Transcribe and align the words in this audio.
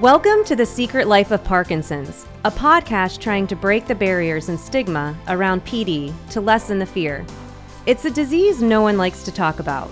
Welcome 0.00 0.44
to 0.46 0.56
The 0.56 0.64
Secret 0.64 1.08
Life 1.08 1.30
of 1.30 1.44
Parkinson's, 1.44 2.26
a 2.46 2.50
podcast 2.50 3.20
trying 3.20 3.46
to 3.48 3.54
break 3.54 3.86
the 3.86 3.94
barriers 3.94 4.48
and 4.48 4.58
stigma 4.58 5.14
around 5.28 5.62
PD 5.66 6.14
to 6.30 6.40
lessen 6.40 6.78
the 6.78 6.86
fear. 6.86 7.22
It's 7.84 8.06
a 8.06 8.10
disease 8.10 8.62
no 8.62 8.80
one 8.80 8.96
likes 8.96 9.24
to 9.24 9.30
talk 9.30 9.60
about. 9.60 9.88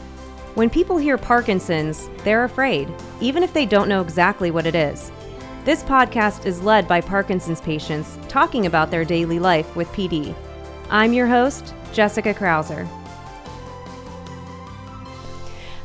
When 0.54 0.70
people 0.70 0.96
hear 0.96 1.18
Parkinson's, 1.18 2.08
they're 2.24 2.44
afraid, 2.44 2.90
even 3.20 3.42
if 3.42 3.52
they 3.52 3.66
don't 3.66 3.90
know 3.90 4.00
exactly 4.00 4.50
what 4.50 4.64
it 4.64 4.74
is. 4.74 5.12
This 5.66 5.82
podcast 5.82 6.46
is 6.46 6.62
led 6.62 6.88
by 6.88 7.02
Parkinson's 7.02 7.60
patients 7.60 8.18
talking 8.28 8.64
about 8.64 8.90
their 8.90 9.04
daily 9.04 9.38
life 9.38 9.76
with 9.76 9.88
PD. 9.88 10.34
I'm 10.88 11.12
your 11.12 11.26
host, 11.26 11.74
Jessica 11.92 12.32
Krauser. 12.32 12.88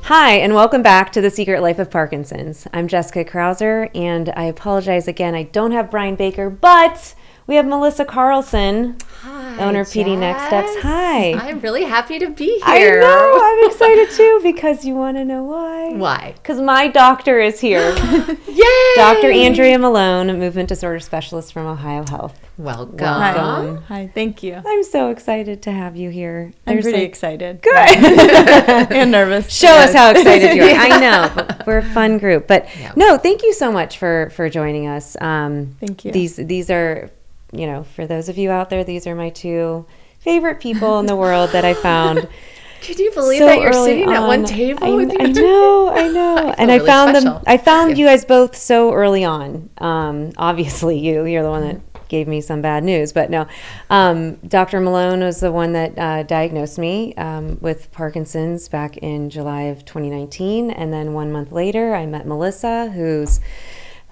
Hi, 0.07 0.33
and 0.33 0.53
welcome 0.53 0.81
back 0.81 1.13
to 1.13 1.21
The 1.21 1.29
Secret 1.29 1.61
Life 1.61 1.79
of 1.79 1.89
Parkinson's. 1.89 2.67
I'm 2.73 2.89
Jessica 2.89 3.23
Krauser, 3.23 3.89
and 3.95 4.33
I 4.35 4.43
apologize 4.43 5.07
again. 5.07 5.33
I 5.33 5.43
don't 5.43 5.71
have 5.71 5.89
Brian 5.89 6.15
Baker, 6.15 6.49
but 6.49 7.15
we 7.47 7.55
have 7.55 7.65
Melissa 7.65 8.05
Carlson, 8.05 8.97
Hi, 9.21 9.57
owner 9.59 9.81
of 9.81 9.87
PD 9.87 10.17
Next 10.17 10.45
Steps. 10.47 10.71
Hi. 10.81 11.33
I'm 11.33 11.59
really 11.59 11.83
happy 11.83 12.17
to 12.19 12.29
be 12.29 12.45
here. 12.45 12.61
I 12.63 12.77
here. 12.77 13.01
know, 13.01 13.39
I'm 13.43 13.69
excited 13.71 14.09
too 14.11 14.39
because 14.43 14.85
you 14.85 14.95
want 14.95 15.17
to 15.17 15.25
know 15.25 15.43
why. 15.43 15.89
Why? 15.93 16.33
Because 16.37 16.61
my 16.61 16.87
doctor 16.87 17.39
is 17.39 17.59
here. 17.59 17.95
Yay! 18.47 18.93
Dr. 18.95 19.31
Andrea 19.31 19.77
Malone, 19.77 20.29
a 20.29 20.33
movement 20.33 20.69
disorder 20.69 20.99
specialist 20.99 21.51
from 21.53 21.65
OhioHealth. 21.77 22.33
Welcome. 22.57 22.97
Welcome. 22.97 23.77
Hi, 23.87 24.09
thank 24.13 24.43
you. 24.43 24.61
I'm 24.65 24.83
so 24.83 25.09
excited 25.09 25.63
to 25.63 25.71
have 25.71 25.95
you 25.95 26.09
here. 26.11 26.53
I'm 26.67 26.75
There's, 26.75 26.85
pretty 26.85 26.99
like- 26.99 27.07
excited. 27.09 27.61
Good. 27.61 27.73
and 28.93 29.11
nervous. 29.11 29.51
Show 29.51 29.67
us 29.73 29.93
how 29.93 30.11
excited 30.11 30.55
you 30.55 30.63
are. 30.63 30.69
I 30.69 30.99
know. 30.99 31.47
We're 31.65 31.79
a 31.79 31.83
fun 31.93 32.19
group. 32.19 32.47
But 32.47 32.67
Yeah. 32.79 32.93
no, 32.95 33.17
thank 33.17 33.41
you 33.43 33.53
so 33.53 33.71
much 33.71 33.97
for 33.97 34.29
for 34.35 34.49
joining 34.49 34.87
us. 34.87 35.17
Um, 35.19 35.75
Thank 35.79 36.05
you. 36.05 36.11
These 36.11 36.35
these 36.37 36.69
are, 36.69 37.09
you 37.53 37.67
know, 37.67 37.83
for 37.83 38.05
those 38.07 38.29
of 38.29 38.37
you 38.37 38.51
out 38.51 38.69
there, 38.69 38.83
these 38.83 39.07
are 39.07 39.15
my 39.15 39.29
two 39.29 39.85
favorite 40.19 40.59
people 40.59 40.99
in 40.99 41.05
the 41.05 41.15
world 41.15 41.51
that 41.51 41.65
I 41.65 41.73
found. 41.73 42.27
Could 42.81 42.99
you 42.99 43.11
believe 43.11 43.39
so 43.39 43.45
that 43.45 43.61
you're 43.61 43.71
sitting 43.71 44.11
at 44.11 44.27
one 44.27 44.43
table 44.43 44.83
I, 44.83 44.89
with 44.89 45.11
I 45.17 45.27
know, 45.27 45.89
I 45.89 46.07
know. 46.11 46.35
I 46.49 46.55
and 46.57 46.69
I 46.69 46.75
really 46.75 46.87
found 46.87 47.15
special. 47.15 47.33
them 47.35 47.43
I 47.47 47.57
found 47.57 47.87
Thank 47.89 47.99
you 47.99 48.05
guys 48.07 48.25
both 48.25 48.57
so 48.57 48.93
early 48.93 49.23
on. 49.23 49.69
Um, 49.77 50.33
obviously 50.37 50.99
you, 50.99 51.25
you're 51.25 51.43
the 51.43 51.49
one 51.49 51.61
that 51.61 52.09
gave 52.09 52.27
me 52.27 52.41
some 52.41 52.61
bad 52.61 52.83
news, 52.83 53.13
but 53.13 53.29
no. 53.29 53.47
Um, 53.89 54.35
Dr. 54.47 54.79
Malone 54.81 55.21
was 55.21 55.39
the 55.39 55.51
one 55.51 55.71
that 55.73 55.97
uh, 55.97 56.23
diagnosed 56.23 56.77
me 56.77 57.15
um, 57.15 57.57
with 57.61 57.91
Parkinson's 57.91 58.67
back 58.67 58.97
in 58.97 59.29
July 59.29 59.63
of 59.63 59.85
2019. 59.85 60.69
And 60.69 60.93
then 60.93 61.13
one 61.13 61.31
month 61.31 61.51
later, 61.51 61.95
I 61.95 62.05
met 62.05 62.27
Melissa, 62.27 62.91
who's 62.91 63.39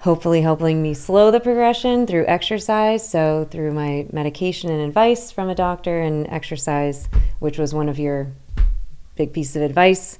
hopefully 0.02 0.42
helping 0.42 0.82
me 0.82 0.92
slow 0.94 1.30
the 1.30 1.38
progression 1.38 2.06
through 2.06 2.26
exercise. 2.26 3.08
So, 3.08 3.46
through 3.50 3.72
my 3.72 4.06
medication 4.12 4.70
and 4.70 4.82
advice 4.82 5.30
from 5.30 5.48
a 5.48 5.54
doctor 5.54 6.00
and 6.00 6.26
exercise, 6.28 7.08
which 7.38 7.58
was 7.58 7.72
one 7.72 7.88
of 7.88 7.98
your 7.98 8.32
big 9.16 9.32
pieces 9.32 9.56
of 9.56 9.62
advice. 9.62 10.18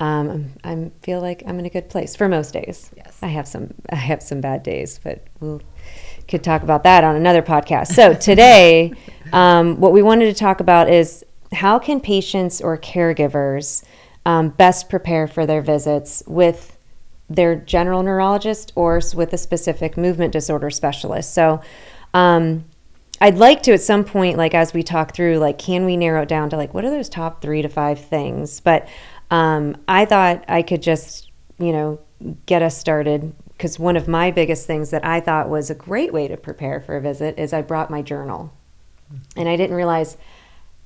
Um, 0.00 0.52
I 0.64 0.90
feel 1.02 1.20
like 1.20 1.42
I'm 1.46 1.58
in 1.58 1.66
a 1.66 1.70
good 1.70 1.88
place 1.88 2.16
for 2.16 2.28
most 2.28 2.52
days. 2.52 2.90
Yes. 2.96 3.18
I 3.22 3.28
have 3.28 3.46
some 3.46 3.72
I 3.90 3.96
have 3.96 4.22
some 4.22 4.40
bad 4.40 4.62
days, 4.62 5.00
but 5.02 5.24
we'll 5.40 5.62
could 6.28 6.44
talk 6.44 6.62
about 6.62 6.82
that 6.84 7.04
on 7.04 7.16
another 7.16 7.42
podcast. 7.42 7.88
So 7.88 8.14
today, 8.14 8.92
um, 9.32 9.80
what 9.80 9.92
we 9.92 10.02
wanted 10.02 10.26
to 10.26 10.34
talk 10.34 10.60
about 10.60 10.90
is 10.90 11.24
how 11.52 11.78
can 11.78 12.00
patients 12.00 12.60
or 12.60 12.76
caregivers 12.78 13.84
um, 14.26 14.50
best 14.50 14.88
prepare 14.88 15.26
for 15.26 15.46
their 15.46 15.62
visits 15.62 16.22
with 16.26 16.71
their 17.34 17.56
general 17.56 18.02
neurologist 18.02 18.72
or 18.74 19.00
with 19.14 19.32
a 19.32 19.38
specific 19.38 19.96
movement 19.96 20.32
disorder 20.32 20.70
specialist. 20.70 21.32
So. 21.34 21.60
Um, 22.14 22.64
I'd 23.20 23.38
like 23.38 23.62
to 23.62 23.72
at 23.72 23.80
some 23.80 24.02
point, 24.02 24.36
like 24.36 24.52
as 24.52 24.74
we 24.74 24.82
talk 24.82 25.14
through, 25.14 25.38
like 25.38 25.56
can 25.56 25.84
we 25.84 25.96
narrow 25.96 26.22
it 26.22 26.28
down 26.28 26.50
to 26.50 26.56
like 26.56 26.74
what 26.74 26.84
are 26.84 26.90
those 26.90 27.08
top 27.08 27.40
three 27.40 27.62
to 27.62 27.68
five 27.68 28.00
things? 28.00 28.58
But 28.58 28.88
um, 29.30 29.76
I 29.86 30.06
thought 30.06 30.44
I 30.48 30.62
could 30.62 30.82
just, 30.82 31.30
you 31.58 31.72
know, 31.72 32.00
get 32.46 32.62
us 32.62 32.76
started 32.76 33.32
because 33.48 33.78
one 33.78 33.96
of 33.96 34.08
my 34.08 34.32
biggest 34.32 34.66
things 34.66 34.90
that 34.90 35.04
I 35.04 35.20
thought 35.20 35.48
was 35.48 35.70
a 35.70 35.74
great 35.76 36.12
way 36.12 36.26
to 36.26 36.36
prepare 36.36 36.80
for 36.80 36.96
a 36.96 37.00
visit 37.00 37.38
is 37.38 37.52
I 37.52 37.62
brought 37.62 37.90
my 37.90 38.02
journal, 38.02 38.52
and 39.36 39.48
I 39.48 39.54
didn't 39.54 39.76
realize 39.76 40.16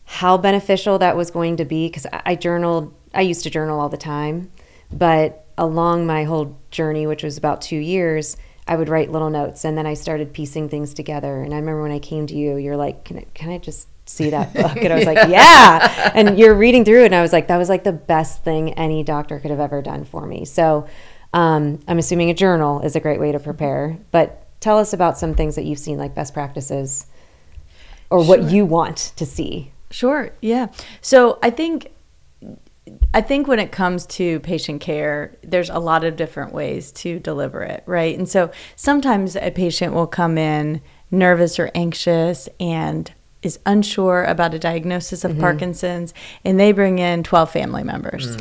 how 0.04 0.36
beneficial 0.36 0.98
that 0.98 1.16
was 1.16 1.30
going 1.30 1.56
to 1.56 1.64
be 1.64 1.88
because 1.88 2.04
I, 2.12 2.22
I 2.26 2.34
journaled. 2.34 2.92
I 3.14 3.22
used 3.22 3.44
to 3.44 3.50
journal 3.50 3.80
all 3.80 3.88
the 3.88 3.96
time, 3.96 4.50
but 4.92 5.45
along 5.58 6.06
my 6.06 6.24
whole 6.24 6.58
journey, 6.70 7.06
which 7.06 7.22
was 7.22 7.36
about 7.36 7.62
two 7.62 7.76
years, 7.76 8.36
I 8.68 8.76
would 8.76 8.88
write 8.88 9.10
little 9.10 9.30
notes, 9.30 9.64
and 9.64 9.78
then 9.78 9.86
I 9.86 9.94
started 9.94 10.32
piecing 10.32 10.68
things 10.68 10.92
together. 10.92 11.42
And 11.42 11.54
I 11.54 11.58
remember 11.58 11.82
when 11.82 11.92
I 11.92 11.98
came 11.98 12.26
to 12.26 12.34
you, 12.34 12.56
you're 12.56 12.76
like, 12.76 13.04
"Can 13.04 13.18
I, 13.18 13.26
can 13.32 13.50
I 13.50 13.58
just 13.58 13.88
see 14.06 14.30
that 14.30 14.52
book?" 14.54 14.76
And 14.76 14.92
I 14.92 14.96
was 14.96 15.06
like, 15.06 15.28
"Yeah." 15.28 16.12
And 16.14 16.38
you're 16.38 16.54
reading 16.54 16.84
through 16.84 17.02
it, 17.02 17.06
and 17.06 17.14
I 17.14 17.22
was 17.22 17.32
like, 17.32 17.46
"That 17.48 17.58
was 17.58 17.68
like 17.68 17.84
the 17.84 17.92
best 17.92 18.42
thing 18.42 18.74
any 18.74 19.04
doctor 19.04 19.38
could 19.38 19.50
have 19.50 19.60
ever 19.60 19.82
done 19.82 20.04
for 20.04 20.26
me." 20.26 20.44
So, 20.44 20.88
um, 21.32 21.78
I'm 21.86 21.98
assuming 21.98 22.30
a 22.30 22.34
journal 22.34 22.80
is 22.80 22.96
a 22.96 23.00
great 23.00 23.20
way 23.20 23.30
to 23.30 23.38
prepare. 23.38 23.98
But 24.10 24.46
tell 24.60 24.78
us 24.78 24.92
about 24.92 25.16
some 25.16 25.34
things 25.34 25.54
that 25.54 25.64
you've 25.64 25.78
seen, 25.78 25.96
like 25.96 26.14
best 26.14 26.34
practices, 26.34 27.06
or 28.10 28.24
what 28.24 28.50
you 28.50 28.64
want 28.64 29.12
to 29.16 29.24
see. 29.24 29.70
Sure. 29.90 30.30
Yeah. 30.40 30.66
So 31.00 31.38
I 31.40 31.50
think 31.50 31.92
I 33.12 33.20
think 33.20 33.48
when 33.48 33.58
it 33.58 33.72
comes 33.72 34.06
to 34.06 34.38
patient 34.40 34.80
care, 34.80 35.36
there's 35.42 35.70
a 35.70 35.78
lot 35.78 36.04
of 36.04 36.14
different 36.16 36.52
ways 36.52 36.92
to 36.92 37.18
deliver 37.18 37.62
it, 37.62 37.82
right? 37.86 38.16
And 38.16 38.28
so 38.28 38.50
sometimes 38.76 39.34
a 39.36 39.50
patient 39.50 39.92
will 39.92 40.06
come 40.06 40.38
in 40.38 40.80
nervous 41.10 41.58
or 41.58 41.70
anxious 41.74 42.48
and 42.60 43.12
is 43.42 43.58
unsure 43.66 44.24
about 44.24 44.54
a 44.54 44.58
diagnosis 44.58 45.22
Mm-hmm. 45.24 45.32
of 45.36 45.40
Parkinson's, 45.40 46.14
and 46.44 46.58
they 46.60 46.72
bring 46.72 46.98
in 46.98 47.22
12 47.22 47.50
family 47.50 47.82
members. 47.82 48.36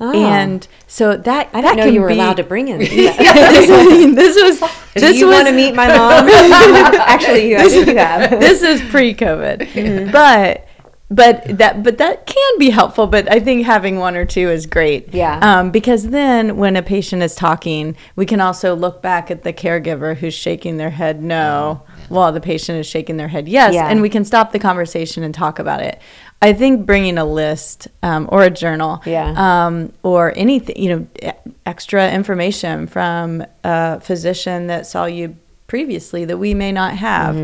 Ah. 0.00 0.12
And 0.12 0.66
so 0.88 1.16
that 1.16 1.48
I 1.52 1.60
didn't 1.60 1.76
know 1.76 1.84
you 1.86 2.00
were 2.00 2.08
be- 2.08 2.14
allowed 2.14 2.38
to 2.38 2.42
bring 2.44 2.68
in. 2.68 2.78
this, 2.80 4.34
this 4.34 4.60
was 4.60 4.70
Do 4.94 5.00
this 5.00 5.16
you 5.18 5.26
was 5.28 5.36
want 5.36 5.48
to 5.48 5.54
meet 5.54 5.74
my 5.74 5.86
mom? 5.88 6.28
Actually, 6.28 7.50
you, 7.50 7.56
I 7.58 7.68
think 7.68 7.86
you 7.88 7.96
have. 7.96 8.30
this 8.40 8.62
is 8.62 8.80
pre-COVID, 8.90 10.10
but 10.12 10.66
but 11.14 11.58
that 11.58 11.82
but 11.82 11.98
that 11.98 12.26
can 12.26 12.58
be 12.58 12.70
helpful. 12.70 13.06
But 13.06 13.30
I 13.30 13.38
think 13.38 13.66
having 13.66 13.98
one 13.98 14.16
or 14.16 14.24
two 14.24 14.48
is 14.48 14.66
great. 14.66 15.12
Yeah. 15.12 15.38
Um, 15.42 15.70
because 15.70 16.08
then 16.08 16.56
when 16.56 16.74
a 16.76 16.82
patient 16.82 17.22
is 17.22 17.34
talking, 17.34 17.96
we 18.16 18.24
can 18.24 18.40
also 18.40 18.74
look 18.74 19.02
back 19.02 19.30
at 19.30 19.42
the 19.42 19.52
caregiver 19.52 20.16
who's 20.16 20.34
shaking 20.34 20.78
their 20.78 20.90
head 20.90 21.22
no, 21.22 21.82
while 22.08 22.32
the 22.32 22.40
patient 22.40 22.78
is 22.78 22.86
shaking 22.86 23.18
their 23.18 23.28
head 23.28 23.46
yes, 23.48 23.74
Yeah. 23.74 23.88
and 23.88 24.00
we 24.00 24.08
can 24.08 24.24
stop 24.24 24.52
the 24.52 24.58
conversation 24.58 25.22
and 25.22 25.34
talk 25.34 25.58
about 25.58 25.82
it. 25.82 26.00
I 26.40 26.52
think 26.54 26.86
bringing 26.86 27.18
a 27.18 27.24
list 27.24 27.86
um, 28.02 28.28
or 28.32 28.42
a 28.42 28.50
journal, 28.50 29.00
Yeah. 29.04 29.66
um, 29.66 29.92
or 30.02 30.32
anything, 30.34 30.76
you 30.76 30.96
know, 31.22 31.32
extra 31.66 32.10
information 32.10 32.86
from 32.88 33.44
a 33.62 34.00
physician 34.00 34.66
that 34.66 34.86
saw 34.86 35.04
you 35.04 35.36
previously 35.68 36.24
that 36.24 36.38
we 36.38 36.52
may 36.54 36.72
not 36.72 36.94
have, 36.96 37.36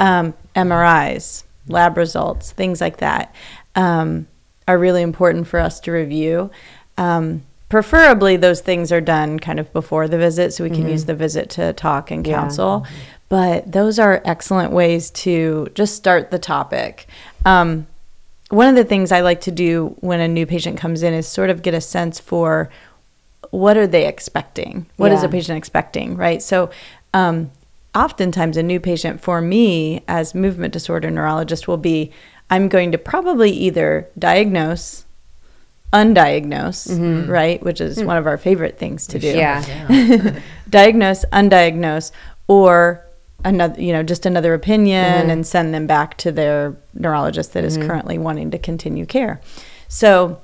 um, 0.00 0.32
MRIs, 0.54 1.44
lab 1.68 1.96
results, 1.96 2.52
things 2.52 2.80
like 2.80 2.98
that, 2.98 3.34
um, 3.74 4.26
are 4.68 4.78
really 4.78 5.02
important 5.02 5.46
for 5.46 5.60
us 5.60 5.80
to 5.80 5.92
review. 5.92 6.50
Um, 6.98 7.42
preferably, 7.68 8.36
those 8.36 8.60
things 8.60 8.92
are 8.92 9.00
done 9.00 9.38
kind 9.38 9.58
of 9.60 9.72
before 9.72 10.08
the 10.08 10.18
visit, 10.18 10.52
so 10.54 10.64
we 10.64 10.70
can 10.70 10.88
use 10.88 11.04
the 11.04 11.14
visit 11.14 11.50
to 11.50 11.72
talk 11.72 12.10
and 12.10 12.26
Yeah. 12.26 12.40
counsel. 12.40 12.86
But 13.28 13.70
those 13.72 13.98
are 13.98 14.22
excellent 14.24 14.72
ways 14.72 15.10
to 15.10 15.68
just 15.74 15.96
start 15.96 16.30
the 16.30 16.38
topic. 16.38 17.06
Um, 17.44 17.86
one 18.50 18.68
of 18.68 18.76
the 18.76 18.84
things 18.84 19.10
I 19.10 19.20
like 19.20 19.40
to 19.42 19.50
do 19.50 19.96
when 20.00 20.20
a 20.20 20.28
new 20.28 20.46
patient 20.46 20.78
comes 20.78 21.02
in 21.02 21.12
is 21.12 21.26
sort 21.26 21.50
of 21.50 21.62
get 21.62 21.74
a 21.74 21.80
sense 21.80 22.20
for 22.20 22.70
what 23.50 23.76
are 23.76 23.86
they 23.86 24.06
expecting? 24.06 24.86
What 24.96 25.10
is 25.12 25.22
Yeah. 25.22 25.28
a 25.28 25.30
patient 25.30 25.58
expecting, 25.58 26.16
right? 26.16 26.40
So, 26.42 26.70
um, 27.14 27.50
oftentimes 27.96 28.56
a 28.56 28.62
new 28.62 28.78
patient 28.78 29.20
for 29.20 29.40
me 29.40 30.04
as 30.06 30.34
movement 30.34 30.72
disorder 30.72 31.10
neurologist 31.10 31.66
will 31.66 31.78
be 31.78 32.12
I'm 32.50 32.68
going 32.68 32.92
to 32.92 32.98
probably 32.98 33.50
either 33.50 34.08
diagnose, 34.18 35.04
undiagnose, 35.92 36.88
mm-hmm. 36.88 37.28
right, 37.28 37.60
which 37.62 37.80
is 37.80 37.98
hmm. 37.98 38.06
one 38.06 38.16
of 38.16 38.26
our 38.26 38.38
favorite 38.38 38.78
things 38.78 39.06
to 39.08 39.18
do 39.18 39.28
Yeah. 39.28 39.64
Yeah. 39.88 40.38
diagnose, 40.70 41.24
undiagnose, 41.32 42.12
or 42.46 43.04
another, 43.44 43.80
you 43.80 43.92
know, 43.92 44.02
just 44.02 44.26
another 44.26 44.54
opinion 44.54 45.04
mm-hmm. 45.04 45.30
and 45.30 45.46
send 45.46 45.74
them 45.74 45.86
back 45.88 46.16
to 46.18 46.30
their 46.30 46.76
neurologist 46.94 47.52
that 47.54 47.64
is 47.64 47.76
mm-hmm. 47.76 47.88
currently 47.88 48.18
wanting 48.18 48.52
to 48.52 48.58
continue 48.58 49.06
care. 49.06 49.40
So 49.88 50.40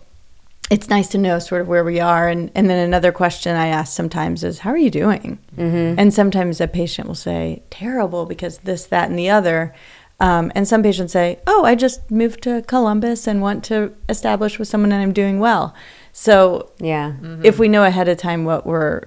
it's 0.72 0.88
nice 0.88 1.08
to 1.08 1.18
know 1.18 1.38
sort 1.38 1.60
of 1.60 1.68
where 1.68 1.84
we 1.84 2.00
are. 2.00 2.28
And, 2.28 2.50
and 2.54 2.70
then 2.70 2.78
another 2.82 3.12
question 3.12 3.56
I 3.56 3.66
ask 3.66 3.94
sometimes 3.94 4.42
is, 4.42 4.60
How 4.60 4.70
are 4.70 4.78
you 4.78 4.90
doing? 4.90 5.38
Mm-hmm. 5.54 6.00
And 6.00 6.14
sometimes 6.14 6.62
a 6.62 6.66
patient 6.66 7.06
will 7.06 7.14
say, 7.14 7.62
Terrible 7.68 8.24
because 8.24 8.58
this, 8.58 8.86
that, 8.86 9.10
and 9.10 9.18
the 9.18 9.28
other. 9.28 9.74
Um, 10.18 10.50
and 10.54 10.66
some 10.66 10.82
patients 10.82 11.12
say, 11.12 11.40
Oh, 11.46 11.64
I 11.64 11.74
just 11.74 12.10
moved 12.10 12.42
to 12.44 12.62
Columbus 12.62 13.26
and 13.26 13.42
want 13.42 13.64
to 13.64 13.92
establish 14.08 14.58
with 14.58 14.66
someone 14.66 14.92
and 14.92 15.02
I'm 15.02 15.12
doing 15.12 15.40
well. 15.40 15.74
So 16.12 16.70
Yeah. 16.78 17.10
Mm-hmm. 17.10 17.44
if 17.44 17.58
we 17.58 17.68
know 17.68 17.84
ahead 17.84 18.08
of 18.08 18.16
time 18.16 18.46
what 18.46 18.64
we're 18.64 19.02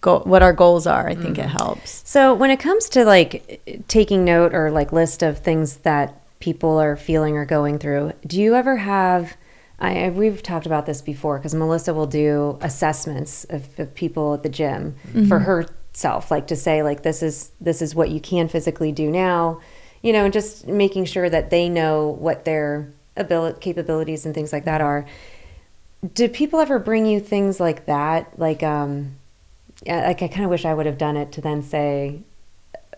goal, 0.00 0.20
what 0.20 0.42
our 0.42 0.54
goals 0.54 0.86
are. 0.86 1.06
I 1.06 1.14
think 1.14 1.36
it 1.36 1.42
mm-hmm. 1.42 1.58
helps. 1.58 2.08
So 2.08 2.32
when 2.32 2.50
it 2.50 2.58
comes 2.58 2.88
to 2.90 3.04
like 3.04 3.84
taking 3.86 4.24
note 4.24 4.54
or 4.54 4.70
like 4.70 4.92
list 4.92 5.22
of 5.22 5.40
things 5.40 5.76
that 5.78 6.22
people 6.40 6.78
are 6.78 6.96
feeling 6.96 7.36
or 7.36 7.44
going 7.44 7.78
through, 7.78 8.14
do 8.26 8.40
you 8.40 8.54
ever 8.54 8.76
have? 8.76 9.36
I, 9.78 10.08
we've 10.08 10.42
talked 10.42 10.66
about 10.66 10.86
this 10.86 11.02
before 11.02 11.38
because 11.38 11.54
Melissa 11.54 11.92
will 11.92 12.06
do 12.06 12.58
assessments 12.62 13.44
of, 13.44 13.78
of 13.78 13.94
people 13.94 14.34
at 14.34 14.42
the 14.42 14.48
gym 14.48 14.96
for 15.28 15.38
herself, 15.40 16.30
like 16.30 16.46
to 16.46 16.56
say 16.56 16.82
like 16.82 17.02
this 17.02 17.22
is 17.22 17.50
this 17.60 17.82
is 17.82 17.94
what 17.94 18.10
you 18.10 18.20
can 18.20 18.48
physically 18.48 18.90
do 18.90 19.10
now, 19.10 19.60
you 20.02 20.12
know, 20.12 20.24
and 20.24 20.32
just 20.32 20.66
making 20.66 21.04
sure 21.04 21.28
that 21.28 21.50
they 21.50 21.68
know 21.68 22.08
what 22.08 22.44
their 22.46 22.90
ability 23.16 23.58
capabilities 23.60 24.24
and 24.24 24.34
things 24.34 24.52
like 24.52 24.64
that 24.64 24.80
are. 24.80 25.06
Do 26.14 26.28
people 26.28 26.60
ever 26.60 26.78
bring 26.78 27.04
you 27.04 27.20
things 27.20 27.60
like 27.60 27.86
that? 27.86 28.38
Like, 28.38 28.62
um, 28.62 29.16
like 29.86 30.22
I 30.22 30.28
kind 30.28 30.44
of 30.44 30.50
wish 30.50 30.64
I 30.64 30.72
would 30.72 30.86
have 30.86 30.98
done 30.98 31.16
it 31.16 31.32
to 31.32 31.40
then 31.40 31.62
say 31.62 32.20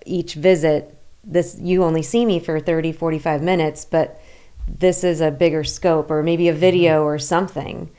each 0.06 0.34
visit 0.34 0.94
this 1.24 1.58
you 1.60 1.82
only 1.82 2.02
see 2.02 2.24
me 2.24 2.38
for 2.38 2.58
30 2.60 2.92
45 2.92 3.42
minutes 3.42 3.84
but 3.84 4.20
this 4.78 5.02
is 5.04 5.20
a 5.20 5.30
bigger 5.30 5.64
scope 5.64 6.10
or 6.10 6.22
maybe 6.22 6.48
a 6.48 6.52
video 6.54 7.02
or 7.04 7.18
something 7.18 7.90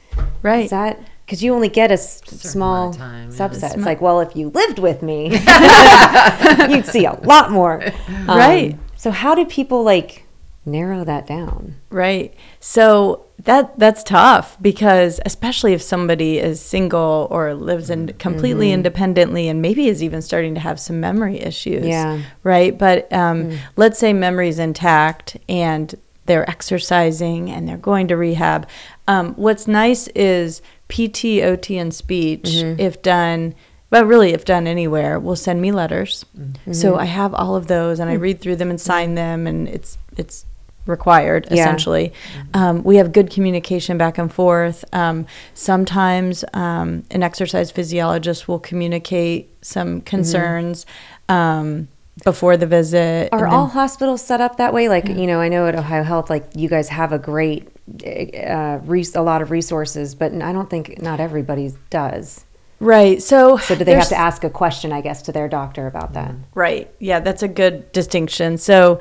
Right. 0.42 0.66
is 0.66 0.70
that 0.72 1.00
because 1.26 1.44
you 1.44 1.54
only 1.54 1.70
get 1.70 1.92
a 1.92 1.94
s- 1.94 2.22
small 2.26 2.94
time, 2.94 3.30
yeah. 3.30 3.36
subset 3.36 3.76
it's 3.76 3.86
like 3.86 4.02
well 4.02 4.20
if 4.20 4.36
you 4.36 4.50
lived 4.50 4.80
with 4.80 5.02
me 5.02 5.30
you'd 6.70 6.86
see 6.86 7.06
a 7.06 7.14
lot 7.24 7.52
more 7.52 7.84
Um, 8.28 8.38
Right. 8.38 8.78
so 8.96 9.12
how 9.12 9.36
do 9.36 9.46
people 9.46 9.84
like 9.84 10.26
narrow 10.66 11.04
that 11.04 11.26
down 11.26 11.76
Right. 11.90 12.34
So 12.60 13.26
that 13.46 13.80
that's 13.80 14.04
tough 14.04 14.58
because 14.62 15.20
especially 15.26 15.74
if 15.74 15.82
somebody 15.82 16.38
is 16.38 16.62
single 16.62 17.28
or 17.32 17.56
lives 17.56 17.90
in 17.90 18.14
completely 18.20 18.72
independently 18.72 19.48
and 19.48 19.60
maybe 19.62 19.88
is 19.88 20.04
even 20.04 20.22
starting 20.22 20.54
to 20.54 20.60
have 20.60 20.80
some 20.80 21.00
memory 21.00 21.40
issues. 21.40 21.86
Yeah. 21.88 22.22
Right. 22.44 22.78
But 22.78 23.12
um, 23.12 23.58
let's 23.76 23.98
say 23.98 24.14
memory's 24.14 24.60
intact 24.60 25.38
and 25.48 25.96
they're 26.30 26.48
exercising 26.50 27.50
and 27.50 27.68
they're 27.68 27.76
going 27.76 28.08
to 28.08 28.16
rehab. 28.16 28.70
Um, 29.08 29.34
what's 29.34 29.68
nice 29.68 30.08
is 30.10 30.62
PT, 30.88 31.42
OT, 31.42 31.78
and 31.80 31.92
speech, 31.92 32.50
if 32.78 33.02
done. 33.02 33.56
But 33.90 34.06
really, 34.06 34.34
if 34.34 34.46
done 34.46 34.68
anywhere, 34.68 35.20
will 35.20 35.36
send 35.36 35.60
me 35.60 35.72
letters. 35.72 36.24
So 36.72 36.96
I 36.98 37.06
have 37.06 37.34
all 37.34 37.56
of 37.56 37.66
those, 37.66 38.00
and 38.00 38.12
I 38.12 38.14
read 38.14 38.40
through 38.42 38.58
them 38.58 38.70
and 38.70 38.80
sign 38.80 39.16
them, 39.16 39.48
and 39.48 39.68
it's 39.68 39.98
it's 40.16 40.46
required 40.86 41.48
Yeah. 41.50 41.64
essentially. 41.64 42.14
Um, 42.54 42.84
we 42.84 42.98
have 42.98 43.12
good 43.12 43.32
communication 43.32 43.98
back 43.98 44.20
and 44.20 44.32
forth. 44.32 44.86
Um, 44.94 45.26
sometimes 45.56 46.46
um, 46.54 47.04
an 47.10 47.24
exercise 47.24 47.72
physiologist 47.72 48.48
will 48.48 48.60
communicate 48.60 49.50
some 49.62 50.02
concerns 50.02 50.86
um, 51.28 51.88
before 52.24 52.58
the 52.58 52.68
visit. 52.68 53.30
are 53.32 53.48
all 53.48 53.68
hospitals 53.68 54.22
set 54.22 54.42
up 54.42 54.58
that 54.58 54.74
way 54.74 54.90
like 54.90 55.08
you 55.08 55.28
know 55.28 55.40
i 55.40 55.48
know 55.48 55.68
at 55.68 55.76
ohio 55.76 56.04
health 56.04 56.30
like 56.30 56.46
you 56.56 56.68
guys 56.68 56.90
have 56.90 57.12
a 57.12 57.20
great 57.20 57.68
uh, 58.06 58.80
res- 58.84 59.16
a 59.16 59.22
lot 59.22 59.42
of 59.42 59.52
resources 59.52 60.16
but 60.16 60.34
i 60.42 60.52
don't 60.52 60.70
think 60.70 61.02
not 61.02 61.20
everybody 61.20 61.72
does 61.90 62.46
right? 62.80 63.22
So, 63.22 63.58
So 63.58 63.76
do 63.76 63.84
they 63.84 63.94
have 63.94 64.10
to 64.10 64.18
ask 64.18 64.44
a 64.44 64.50
question, 64.50 64.92
I 64.92 65.02
guess, 65.02 65.22
to 65.24 65.32
their 65.32 65.48
doctor 65.48 65.88
about 65.88 66.14
that? 66.14 66.34
Right. 66.56 66.90
Yeah, 67.00 67.20
that's 67.20 67.44
a 67.44 67.48
good 67.48 67.92
distinction. 67.92 68.58
So, 68.58 69.00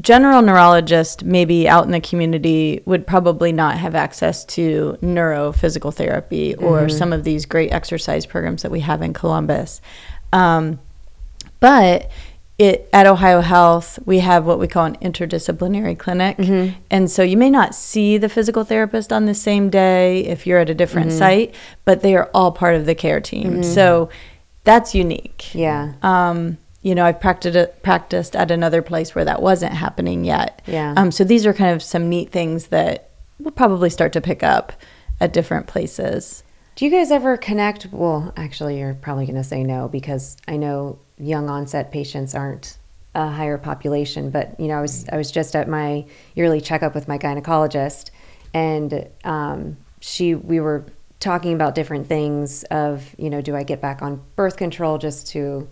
general 0.00 0.42
neurologist, 0.42 1.24
maybe 1.24 1.68
out 1.68 1.84
in 1.84 1.90
the 1.90 2.00
community, 2.00 2.80
would 2.84 3.06
probably 3.06 3.50
not 3.50 3.76
have 3.78 3.94
access 3.94 4.44
to 4.44 4.96
neurophysical 5.02 5.92
therapy 5.92 6.54
or 6.54 6.88
some 6.88 7.12
of 7.12 7.24
these 7.24 7.46
great 7.46 7.72
exercise 7.72 8.24
programs 8.24 8.62
that 8.62 8.70
we 8.70 8.80
have 8.80 9.02
in 9.02 9.12
Columbus. 9.12 9.80
Um, 10.32 10.78
but 11.58 12.10
it, 12.58 12.88
at 12.92 13.06
OhioHealth, 13.06 14.04
we 14.04 14.18
have 14.18 14.44
what 14.44 14.58
we 14.58 14.66
call 14.66 14.84
an 14.84 14.96
interdisciplinary 14.96 15.96
clinic. 15.96 16.36
And 16.90 17.08
so 17.10 17.22
you 17.22 17.36
may 17.36 17.50
not 17.50 17.74
see 17.74 18.18
the 18.18 18.28
physical 18.28 18.64
therapist 18.64 19.12
on 19.12 19.26
the 19.26 19.34
same 19.34 19.70
day 19.70 20.24
if 20.24 20.46
you're 20.46 20.58
at 20.58 20.68
a 20.68 20.74
different 20.74 21.12
site, 21.12 21.54
but 21.84 22.02
they 22.02 22.16
are 22.16 22.28
all 22.34 22.50
part 22.50 22.74
of 22.74 22.84
the 22.84 22.96
care 22.96 23.20
team. 23.20 23.62
So 23.62 24.10
that's 24.64 24.94
unique. 24.94 25.54
Yeah. 25.54 25.94
Um, 26.02 26.58
you 26.82 26.94
know, 26.94 27.04
I've 27.04 27.20
practiced 27.20 27.82
practiced 27.82 28.36
at 28.36 28.50
another 28.50 28.82
place 28.82 29.14
where 29.14 29.24
that 29.24 29.40
wasn't 29.42 29.74
happening 29.74 30.24
yet. 30.24 30.62
Yeah. 30.66 30.94
Um, 30.96 31.10
so 31.10 31.24
these 31.24 31.46
are 31.46 31.52
kind 31.52 31.74
of 31.74 31.82
some 31.82 32.08
neat 32.08 32.30
things 32.30 32.68
that 32.68 33.10
we'll 33.38 33.52
probably 33.52 33.90
start 33.90 34.12
to 34.14 34.20
pick 34.20 34.42
up 34.42 34.72
at 35.20 35.32
different 35.32 35.66
places. 35.66 36.42
Do 36.76 36.84
you 36.84 36.90
guys 36.90 37.10
ever 37.10 37.36
connect? 37.36 37.88
Well, 37.90 38.32
actually, 38.36 38.78
you're 38.78 38.94
probably 38.94 39.26
going 39.26 39.36
to 39.36 39.44
say 39.44 39.64
no 39.64 39.88
because 39.88 40.36
I 40.46 40.56
know 40.56 40.98
young 41.18 41.48
onset 41.48 41.90
patients 41.90 42.34
aren't 42.34 42.78
a 43.14 43.28
higher 43.28 43.58
population. 43.58 44.30
But 44.30 44.58
you 44.58 44.68
know, 44.68 44.78
I 44.78 44.80
was 44.80 45.08
I 45.10 45.16
was 45.16 45.30
just 45.30 45.56
at 45.56 45.68
my 45.68 46.04
yearly 46.34 46.60
checkup 46.60 46.94
with 46.94 47.08
my 47.08 47.18
gynecologist, 47.18 48.10
and 48.54 49.08
um, 49.24 49.76
she 50.00 50.34
we 50.34 50.60
were 50.60 50.84
talking 51.20 51.52
about 51.52 51.74
different 51.74 52.06
things 52.06 52.62
of 52.64 53.14
you 53.18 53.30
know, 53.30 53.40
do 53.40 53.56
I 53.56 53.62
get 53.62 53.80
back 53.80 54.02
on 54.02 54.22
birth 54.36 54.56
control 54.56 54.98
just 54.98 55.26
to 55.28 55.68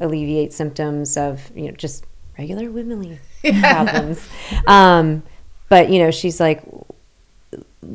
alleviate 0.00 0.52
symptoms 0.52 1.16
of 1.16 1.50
you 1.54 1.66
know 1.66 1.72
just 1.72 2.04
regular 2.38 2.70
womanly 2.70 3.18
problems. 3.60 4.26
Um, 4.66 5.22
but 5.68 5.90
you 5.90 5.98
know, 5.98 6.10
she's 6.10 6.40
like, 6.40 6.62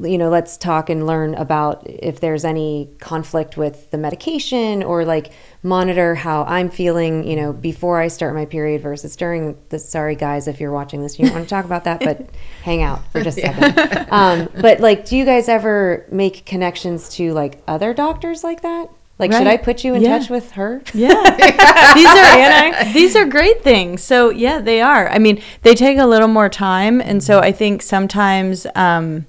you 0.02 0.18
know, 0.18 0.30
let's 0.30 0.58
talk 0.58 0.90
and 0.90 1.06
learn 1.06 1.36
about 1.36 1.84
if 1.88 2.20
there's 2.20 2.46
any 2.46 2.90
conflict 3.00 3.58
with 3.58 3.92
the 3.92 3.98
medication 3.98 4.84
or 4.84 5.06
like 5.06 5.32
monitor 5.62 6.16
how 6.16 6.44
I'm 6.44 6.70
feeling, 6.70 7.28
you 7.28 7.36
know, 7.36 7.52
before 7.52 8.00
I 8.00 8.08
start 8.08 8.34
my 8.34 8.46
period 8.46 8.82
versus 8.82 9.16
during 9.16 9.58
the 9.70 9.80
sorry 9.80 10.16
guys 10.16 10.48
if 10.48 10.60
you're 10.60 10.72
watching 10.72 11.02
this 11.02 11.20
you 11.20 11.26
don't 11.26 11.34
want 11.36 11.46
to 11.46 11.50
talk 11.50 11.66
about 11.66 11.84
that, 11.84 12.00
but 12.00 12.30
hang 12.64 12.82
out 12.82 13.10
for 13.12 13.22
just 13.22 13.38
a 13.38 13.42
second. 13.42 14.08
Um, 14.12 14.50
but 14.62 14.80
like 14.80 15.06
do 15.06 15.18
you 15.18 15.26
guys 15.26 15.50
ever 15.50 16.06
make 16.12 16.46
connections 16.46 17.10
to 17.16 17.34
like 17.34 17.62
other 17.68 17.94
doctors 17.94 18.44
like 18.44 18.62
that? 18.62 18.90
Like 19.18 19.34
should 19.34 19.48
I 19.48 19.58
put 19.58 19.84
you 19.84 19.96
in 19.96 20.02
Yeah. 20.02 20.18
touch 20.18 20.30
with 20.30 20.52
her? 20.52 20.82
Yeah. 20.94 21.14
these 21.94 22.08
are 22.08 22.94
these 22.94 23.16
are 23.18 23.26
great 23.26 23.62
things. 23.62 24.02
So 24.02 24.30
yeah, 24.30 24.60
they 24.62 24.80
are. 24.82 25.10
I 25.10 25.20
mean, 25.20 25.42
they 25.64 25.76
take 25.76 25.98
a 25.98 26.06
little 26.06 26.30
more 26.30 26.48
time, 26.48 27.02
and 27.02 27.22
so 27.22 27.40
I 27.40 27.52
think 27.52 27.82
sometimes 27.82 28.66
um, 28.76 29.26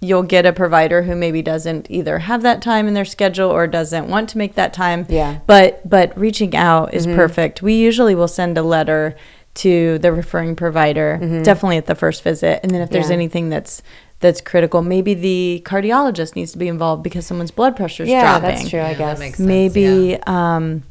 you'll 0.00 0.22
get 0.22 0.44
a 0.44 0.52
provider 0.52 1.02
who 1.02 1.14
maybe 1.16 1.40
doesn't 1.42 1.90
either 1.90 2.18
have 2.18 2.42
that 2.42 2.60
time 2.62 2.86
in 2.86 2.94
their 2.94 3.04
schedule 3.04 3.50
or 3.50 3.66
doesn't 3.66 4.08
want 4.08 4.28
to 4.28 4.38
make 4.38 4.54
that 4.54 4.72
time. 4.72 5.06
Yeah. 5.08 5.38
But 5.46 5.88
but 5.88 6.16
reaching 6.18 6.54
out 6.54 6.92
is 6.94 7.06
perfect. 7.06 7.62
We 7.62 7.74
usually 7.74 8.14
will 8.14 8.28
send 8.28 8.58
a 8.58 8.62
letter 8.62 9.16
to 9.54 9.98
the 10.00 10.12
referring 10.12 10.54
provider, 10.54 11.16
definitely 11.42 11.78
at 11.78 11.86
the 11.86 11.94
first 11.94 12.22
visit, 12.22 12.60
and 12.62 12.70
then 12.70 12.82
if 12.82 12.90
there's 12.90 13.08
Yeah. 13.08 13.14
anything 13.14 13.48
that's 13.48 13.82
that's 14.20 14.40
critical, 14.40 14.80
maybe 14.82 15.12
the 15.14 15.62
cardiologist 15.66 16.36
needs 16.36 16.50
to 16.52 16.58
be 16.58 16.68
involved 16.68 17.02
because 17.02 17.26
someone's 17.26 17.50
blood 17.50 17.76
pressure 17.76 18.02
is 18.04 18.08
Yeah, 18.08 18.22
dropping 18.38 18.48
that's 18.56 18.68
true, 18.70 18.80
I 18.80 18.90
Yeah, 18.92 18.92
that 18.94 18.98
guess. 18.98 19.18
makes 19.18 19.36
sense, 19.38 19.46
maybe 19.46 20.18
um, 20.26 20.82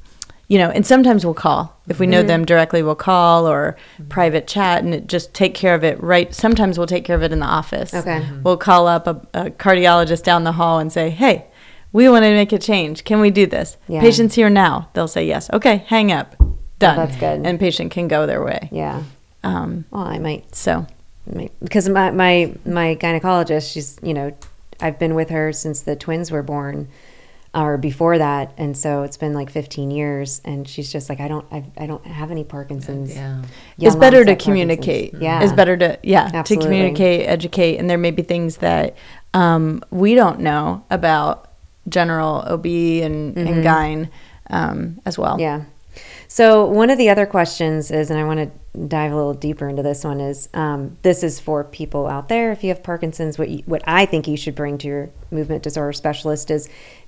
you 0.48 0.58
know 0.58 0.70
and 0.70 0.86
sometimes 0.86 1.26
we'll 1.26 1.34
call. 1.34 1.76
If 1.88 2.00
we 2.00 2.08
know 2.08 2.20
Mm-hmm. 2.20 2.28
them 2.28 2.46
directly 2.46 2.84
we'll 2.84 2.96
call 2.96 3.48
or 3.48 3.76
private 4.10 4.48
chat 4.48 4.84
and 4.84 4.94
it 4.94 5.08
just 5.08 5.34
take 5.34 5.54
care 5.54 5.76
of 5.76 5.84
it 5.84 6.02
right 6.02 6.34
sometimes 6.34 6.78
we'll 6.78 6.88
take 6.88 7.06
care 7.06 7.16
of 7.16 7.24
it 7.24 7.32
in 7.32 7.40
the 7.40 7.46
office. 7.46 7.94
Okay. 7.94 8.26
we'll 8.44 8.58
call 8.58 8.88
up 8.88 9.08
a, 9.08 9.22
a 9.34 9.50
cardiologist 9.52 10.24
down 10.24 10.44
the 10.44 10.52
hall 10.54 10.80
and 10.80 10.92
say 10.92 11.10
hey 11.10 11.46
we 11.92 12.10
want 12.10 12.24
to 12.26 12.32
make 12.34 12.52
a 12.52 12.60
change. 12.60 13.06
Can 13.06 13.22
we 13.22 13.32
do 13.32 13.46
this? 13.46 13.78
Yeah. 13.88 14.02
patient's 14.02 14.36
here 14.36 14.50
now. 14.50 14.90
They'll 14.94 15.08
say 15.08 15.26
yes. 15.26 15.50
Okay 15.52 15.78
hang 15.88 16.12
up. 16.12 16.36
Done. 16.80 16.98
that's 16.98 17.16
good. 17.16 17.46
and 17.46 17.60
patient 17.60 17.92
can 17.92 18.08
go 18.10 18.26
their 18.26 18.44
way. 18.44 18.68
Yeah. 18.72 19.04
um, 19.44 19.86
Well, 19.92 20.04
I 20.04 20.20
might 20.20 20.54
so. 20.56 20.86
my, 21.32 21.50
because 21.64 21.88
my, 21.90 22.12
my 22.12 22.54
my 22.66 22.96
gynecologist 22.96 23.72
she's 23.74 23.98
you 24.04 24.14
know 24.14 24.32
i've 24.82 25.00
been 25.00 25.16
with 25.16 25.30
her 25.30 25.52
since 25.54 25.82
the 25.82 25.96
twins 25.96 26.30
were 26.32 26.44
born 26.44 26.88
or 27.56 27.78
before 27.78 28.18
that 28.18 28.54
and 28.58 28.78
so 28.78 29.04
it's 29.04 29.16
been 29.18 29.34
like 29.34 29.50
15 29.50 29.90
years 29.90 30.42
and 30.44 30.68
she's 30.68 30.92
just 30.92 31.08
like 31.10 31.20
i 31.22 31.28
don't 31.28 31.46
i, 31.52 31.64
I 31.78 31.86
don't 31.88 32.06
have 32.06 32.30
any 32.30 32.44
parkinson's 32.44 33.16
Yeah. 33.16 33.42
it's 33.80 33.96
better 33.96 34.26
to 34.26 34.36
communicate. 34.36 35.14
Yeah 35.20 35.42
It's 35.42 35.54
better 35.54 35.78
to 35.78 35.98
yeah 36.04 36.30
Absolutely. 36.34 36.56
to 36.56 36.68
communicate, 36.68 37.28
educate, 37.28 37.78
and 37.78 37.90
there 37.90 37.98
may 37.98 38.12
be 38.12 38.22
things 38.24 38.58
that 38.58 38.96
um, 39.34 39.82
we 39.90 40.16
don't 40.16 40.40
know 40.42 40.84
about 40.90 41.52
general 41.90 42.44
OB 42.48 42.66
and, 42.66 43.38
and 43.38 43.64
gyne 43.64 44.10
um, 44.50 45.00
as 45.06 45.18
well. 45.18 45.34
Mm-hmm. 45.34 45.42
yeah 45.42 45.62
so 46.28 46.66
one 46.66 46.90
of 46.90 46.98
the 46.98 47.10
other 47.10 47.26
questions 47.26 47.90
is 47.92 48.10
and 48.12 48.20
i 48.20 48.24
want 48.26 48.40
to 48.40 48.88
dive 48.88 49.14
a 49.14 49.16
little 49.16 49.34
deeper 49.34 49.70
into 49.70 49.82
this 49.82 50.04
one 50.04 50.20
is 50.20 50.50
um, 50.54 50.98
this 51.04 51.24
is 51.24 51.40
for 51.40 51.64
people 51.64 52.08
out 52.08 52.28
there 52.28 52.52
if 52.52 52.64
you 52.64 52.70
have 52.70 52.84
parkinson's 52.84 53.38
what 53.40 53.48
you, 53.50 53.64
what 53.66 53.82
i 53.88 54.06
think 54.06 54.28
you 54.28 54.36
should 54.36 54.56
bring 54.56 54.78
to 54.78 54.88
your 54.88 55.10
movement 55.32 55.64
disorder 55.64 55.94
specialist 55.94 56.52
is 56.52 56.68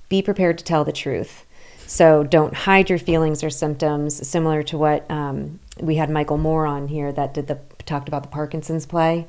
be 0.10 0.22
prepared 0.22 0.58
to 0.58 0.64
tell 0.64 0.84
the 0.84 0.92
truth. 0.92 1.46
So 1.86 2.24
don't 2.24 2.54
hide 2.54 2.90
your 2.90 3.00
feelings 3.00 3.44
or 3.44 3.50
symptoms, 3.50 4.28
similar 4.28 4.62
to 4.64 4.78
what 4.78 5.10
um, 5.10 5.60
we 5.80 5.96
had 5.96 6.10
Michael 6.10 6.38
Moore 6.38 6.66
on 6.66 6.90
here 6.90 7.12
that 7.14 7.34
did 7.34 7.48
the 7.48 7.60
talked 7.86 8.10
about 8.10 8.22
the 8.22 8.28
Parkinson's 8.28 8.86
play, 8.86 9.26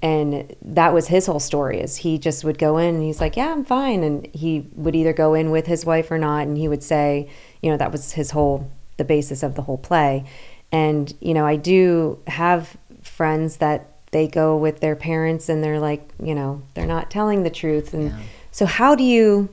and 0.00 0.56
that 0.62 0.94
was 0.94 1.08
his 1.08 1.26
whole 1.26 1.38
story. 1.38 1.78
Is 1.78 1.98
he 1.98 2.16
just 2.16 2.42
would 2.42 2.56
go 2.58 2.78
in 2.78 2.94
and 2.94 3.04
he's 3.04 3.20
like, 3.20 3.36
"Yeah, 3.36 3.52
I'm 3.52 3.64
fine," 3.64 4.02
and 4.02 4.26
he 4.32 4.66
would 4.74 4.96
either 4.96 5.12
go 5.12 5.34
in 5.34 5.50
with 5.50 5.66
his 5.66 5.84
wife 5.84 6.10
or 6.10 6.16
not, 6.16 6.46
and 6.46 6.56
he 6.56 6.68
would 6.68 6.82
say, 6.82 7.28
you 7.62 7.70
know, 7.70 7.76
that 7.76 7.92
was 7.92 8.12
his 8.12 8.30
whole 8.30 8.70
the 8.96 9.04
basis 9.04 9.42
of 9.42 9.54
the 9.54 9.62
whole 9.62 9.76
play, 9.76 10.24
and 10.72 11.12
you 11.20 11.34
know, 11.34 11.44
I 11.44 11.56
do 11.56 12.18
have 12.26 12.78
friends 13.02 13.58
that 13.58 13.90
they 14.10 14.26
go 14.26 14.56
with 14.56 14.80
their 14.80 14.96
parents 14.96 15.50
and 15.50 15.62
they're 15.62 15.78
like, 15.78 16.10
you 16.22 16.34
know, 16.34 16.62
they're 16.72 16.86
not 16.86 17.10
telling 17.10 17.42
the 17.42 17.50
truth, 17.50 17.92
and 17.92 18.14
so 18.50 18.64
how 18.64 18.94
do 18.94 19.04
you, 19.04 19.50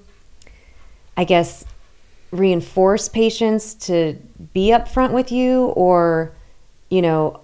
I 1.18 1.24
guess, 1.24 1.66
reinforce 2.32 3.08
patients 3.08 3.74
to 3.74 4.18
be 4.54 4.70
upfront 4.70 5.12
with 5.12 5.32
you 5.32 5.68
or 5.68 6.34
you 6.90 7.02
know 7.02 7.42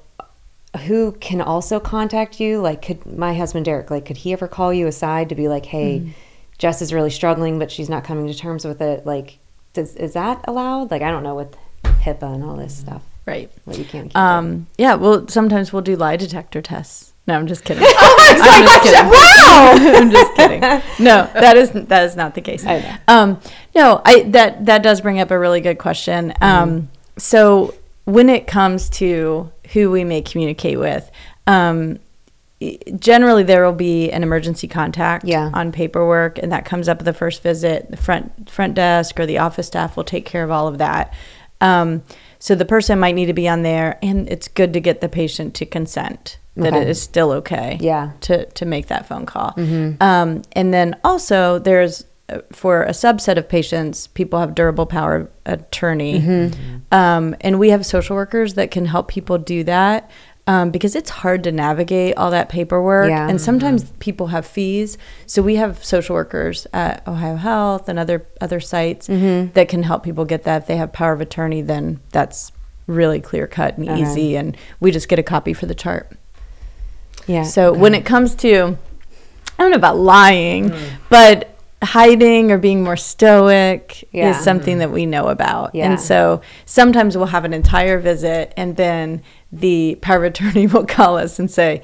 who 0.85 1.13
can 1.13 1.41
also 1.41 1.79
contact 1.79 2.39
you? 2.39 2.59
Like 2.61 2.81
could 2.81 3.05
my 3.05 3.33
husband 3.33 3.65
derek 3.65 3.89
like 3.89 4.05
could 4.05 4.17
he 4.17 4.33
ever 4.33 4.47
call 4.47 4.73
you 4.73 4.87
aside 4.87 5.29
to 5.29 5.35
be 5.35 5.47
like 5.47 5.65
hey 5.65 6.13
jess 6.57 6.81
is 6.81 6.93
really 6.93 7.09
struggling 7.09 7.57
but 7.57 7.71
she's 7.71 7.89
not 7.89 8.03
coming 8.03 8.27
to 8.27 8.33
terms 8.33 8.65
with 8.65 8.81
it? 8.81 9.05
Like 9.05 9.39
does, 9.73 9.95
is 9.95 10.13
that 10.13 10.43
allowed? 10.47 10.91
Like 10.91 11.01
i 11.01 11.09
don't 11.11 11.23
know 11.23 11.35
with 11.35 11.55
hipaa 11.83 12.33
and 12.35 12.43
all 12.43 12.57
this 12.57 12.75
stuff. 12.75 13.03
Right. 13.25 13.51
what 13.65 13.77
you 13.77 13.85
can 13.85 14.05
keep 14.09 14.17
Um, 14.17 14.67
yeah, 14.77 14.95
well, 14.95 15.27
sometimes 15.27 15.71
we'll 15.71 15.83
do 15.83 15.95
lie 15.95 16.17
detector 16.17 16.61
tests. 16.61 17.10
No, 17.27 17.35
I'm 17.35 17.47
just 17.47 17.63
kidding. 17.63 17.83
I'm 17.97 18.65
just 18.65 18.83
kidding. 18.83 19.09
wow 19.09 19.73
I'm 19.99 20.11
just 20.11 20.35
kidding. 20.35 20.59
No, 20.99 21.29
that 21.33 21.55
is 21.55 21.71
that 21.71 22.03
is 22.03 22.15
not 22.15 22.33
the 22.35 22.41
case. 22.41 22.65
I 22.65 22.79
know. 22.79 22.95
Um, 23.07 23.39
no, 23.75 24.01
I 24.03 24.23
that 24.29 24.65
that 24.65 24.83
does 24.83 25.01
bring 25.01 25.19
up 25.19 25.31
a 25.31 25.37
really 25.39 25.61
good 25.61 25.77
question. 25.77 26.31
Mm-hmm. 26.31 26.43
Um, 26.43 26.89
so 27.17 27.75
when 28.05 28.29
it 28.29 28.47
comes 28.47 28.89
to 28.89 29.51
who 29.73 29.91
we 29.91 30.03
may 30.03 30.21
communicate 30.21 30.79
with, 30.79 31.09
um, 31.45 31.99
generally 32.97 33.43
there 33.43 33.65
will 33.65 33.73
be 33.73 34.11
an 34.11 34.23
emergency 34.23 34.67
contact 34.67 35.25
Yeah. 35.25 35.49
on 35.53 35.71
paperwork, 35.71 36.37
and 36.39 36.51
that 36.51 36.65
comes 36.65 36.89
up 36.89 36.99
at 36.99 37.05
the 37.05 37.13
first 37.13 37.43
visit. 37.43 37.89
The 37.91 37.97
front 37.97 38.49
front 38.49 38.73
desk 38.73 39.19
or 39.19 39.25
the 39.25 39.37
office 39.37 39.67
staff 39.67 39.95
will 39.95 40.03
take 40.03 40.25
care 40.25 40.43
of 40.43 40.51
all 40.51 40.67
of 40.67 40.79
that. 40.79 41.13
Um, 41.59 42.03
so 42.39 42.55
the 42.55 42.65
person 42.65 42.99
might 42.99 43.13
need 43.13 43.27
to 43.27 43.33
be 43.33 43.47
on 43.47 43.61
there, 43.61 43.99
and 44.01 44.27
it's 44.27 44.47
good 44.47 44.73
to 44.73 44.79
get 44.79 45.01
the 45.01 45.09
patient 45.09 45.53
to 45.55 45.65
consent 45.67 46.39
that 46.61 46.73
Okay. 46.73 46.81
it 46.83 46.89
is 46.89 47.01
still 47.01 47.31
okay 47.33 47.77
Yeah. 47.81 48.11
to 48.21 48.45
to 48.45 48.65
make 48.65 48.87
that 48.87 49.07
phone 49.07 49.25
call. 49.25 49.53
Um, 49.99 50.41
and 50.53 50.73
then 50.73 50.95
also 51.03 51.59
there's 51.59 52.05
uh, 52.29 52.39
for 52.53 52.83
a 52.83 52.91
subset 52.91 53.37
of 53.37 53.49
patients, 53.49 54.07
people 54.07 54.39
have 54.39 54.55
durable 54.55 54.85
power 54.85 55.15
of 55.17 55.29
attorney, 55.45 56.51
um, 56.91 57.35
and 57.41 57.59
we 57.59 57.69
have 57.71 57.85
social 57.85 58.15
workers 58.15 58.53
that 58.53 58.71
can 58.71 58.85
help 58.85 59.07
people 59.09 59.37
do 59.37 59.63
that. 59.65 60.09
Um, 60.47 60.71
because 60.71 60.95
it's 60.95 61.11
hard 61.11 61.43
to 61.43 61.51
navigate 61.51 62.17
all 62.17 62.31
that 62.31 62.49
paperwork, 62.49 63.09
Yeah. 63.09 63.29
and 63.29 63.39
sometimes 63.39 63.83
people 63.99 64.27
have 64.27 64.43
fees. 64.45 64.97
So 65.27 65.43
we 65.43 65.55
have 65.57 65.85
social 65.85 66.15
workers 66.15 66.65
at 66.73 67.05
OhioHealth 67.05 67.87
and 67.87 67.99
other 67.99 68.25
other 68.41 68.59
sites 68.59 69.05
that 69.07 69.67
can 69.69 69.83
help 69.83 70.01
people 70.03 70.25
get 70.25 70.43
that. 70.43 70.63
If 70.63 70.67
they 70.67 70.77
have 70.77 70.91
power 70.91 71.13
of 71.13 71.21
attorney, 71.21 71.61
then 71.61 71.99
that's 72.11 72.51
really 72.87 73.19
clear 73.21 73.45
cut 73.45 73.77
and 73.77 73.87
Okay. 73.87 74.01
easy, 74.01 74.35
and 74.35 74.57
we 74.79 74.89
just 74.91 75.07
get 75.07 75.19
a 75.19 75.23
copy 75.23 75.53
for 75.53 75.67
the 75.67 75.75
chart. 75.75 76.11
Yeah 77.27 77.43
So 77.43 77.73
when 77.73 77.93
it 77.93 78.05
comes 78.05 78.35
to, 78.35 78.77
I 79.57 79.63
don't 79.63 79.71
know 79.71 79.77
about 79.77 79.97
lying, 79.97 80.69
Mm. 80.71 80.79
but 81.09 81.47
hiding 81.83 82.51
or 82.51 82.57
being 82.59 82.83
more 82.83 82.95
stoic 82.97 84.07
Yeah. 84.11 84.29
is 84.31 84.37
something 84.43 84.77
that 84.79 84.91
we 84.91 85.05
know 85.07 85.27
about. 85.27 85.73
Yeah. 85.73 85.89
And 85.89 85.99
so 85.99 86.41
sometimes 86.65 87.17
we'll 87.17 87.27
have 87.27 87.43
an 87.45 87.53
entire 87.53 87.97
visit 87.99 88.53
and 88.55 88.75
then 88.77 89.21
the 89.51 89.97
power 90.01 90.25
attorney 90.25 90.67
will 90.73 90.85
call 90.85 91.17
us 91.17 91.39
and 91.39 91.49
say, 91.49 91.81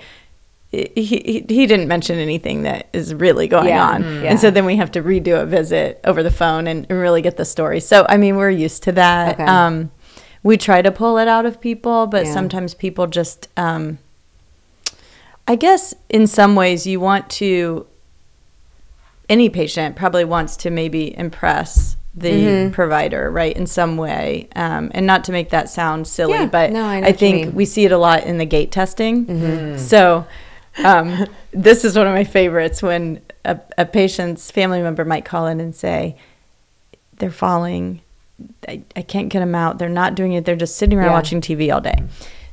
he, 0.70 0.92
he, 0.96 1.46
he 1.48 1.66
didn't 1.66 1.88
mention 1.88 2.20
anything 2.20 2.64
that 2.64 2.88
is 2.94 3.14
really 3.16 3.48
going 3.48 3.70
Yeah. 3.70 3.88
on. 3.90 4.04
Mhm. 4.04 4.24
Yeah. 4.24 4.30
And 4.32 4.40
so 4.40 4.52
then 4.52 4.66
we 4.66 4.76
have 4.76 4.92
to 4.92 5.02
redo 5.02 5.42
a 5.42 5.46
visit 5.46 6.00
over 6.04 6.22
the 6.22 6.30
phone 6.32 6.68
and, 6.68 6.86
and 6.90 7.00
really 7.00 7.22
get 7.24 7.38
the 7.38 7.46
story. 7.46 7.80
So, 7.80 8.06
I 8.08 8.18
mean, 8.18 8.36
we're 8.36 8.50
used 8.52 8.84
to 8.84 8.92
that. 8.92 9.36
Okay. 9.36 9.46
Um, 9.46 9.90
we 10.44 10.58
try 10.58 10.82
to 10.84 10.92
pull 10.92 11.18
it 11.18 11.28
out 11.28 11.46
of 11.46 11.60
people, 11.60 12.06
but 12.06 12.28
sometimes 12.28 12.74
people 12.76 13.08
just, 13.08 13.48
um, 13.58 13.98
I 15.48 15.56
guess 15.56 15.94
in 16.10 16.28
some 16.28 16.56
ways 16.56 16.86
you 16.86 17.00
want 17.00 17.30
to 17.32 17.86
any 19.30 19.50
patient 19.50 19.96
probably 19.96 20.24
wants 20.26 20.56
to 20.58 20.70
maybe 20.70 21.18
impress 21.18 21.98
the 22.16 22.32
Mhm. 22.32 22.72
provider, 22.72 23.30
right, 23.30 23.56
in 23.56 23.68
some 23.68 23.96
way. 23.98 24.48
Um, 24.56 24.90
and 24.94 25.06
not 25.06 25.24
to 25.26 25.32
make 25.32 25.50
that 25.52 25.70
sound 25.70 26.08
silly, 26.08 26.34
Yeah. 26.34 26.46
but 26.48 26.72
No, 26.72 26.84
I 26.86 26.98
I, 27.08 27.12
think. 27.12 27.48
Mm-hmm. 27.48 27.58
we 27.58 27.66
see 27.66 27.86
it 27.86 27.92
a 27.92 27.98
lot 27.98 28.24
in 28.24 28.38
the 28.40 28.46
gait 28.46 28.72
testing. 28.72 29.78
So 29.78 30.26
um, 30.84 31.26
this 31.52 31.84
is 31.86 31.96
one 31.98 32.08
of 32.08 32.14
my 32.14 32.24
favorites 32.24 32.82
when 32.82 33.20
a, 33.46 33.60
a 33.78 33.86
patient's 33.86 34.50
family 34.50 34.82
member 34.82 35.06
might 35.06 35.26
call 35.26 35.46
in 35.48 35.60
and 35.60 35.76
say, 35.76 36.16
they're 37.18 37.30
falling. 37.32 38.02
I, 38.68 38.82
I 38.96 39.02
can't 39.02 39.30
get 39.30 39.40
them 39.40 39.56
out. 39.56 39.78
They're 39.78 39.90
not 39.90 40.16
doing 40.16 40.34
it. 40.34 40.46
They're 40.46 40.56
just 40.56 40.78
sitting 40.78 40.98
around 40.98 41.08
Yeah. 41.08 41.14
watching 41.14 41.42
TV 41.42 41.72
all 41.74 41.82
day. 41.82 41.96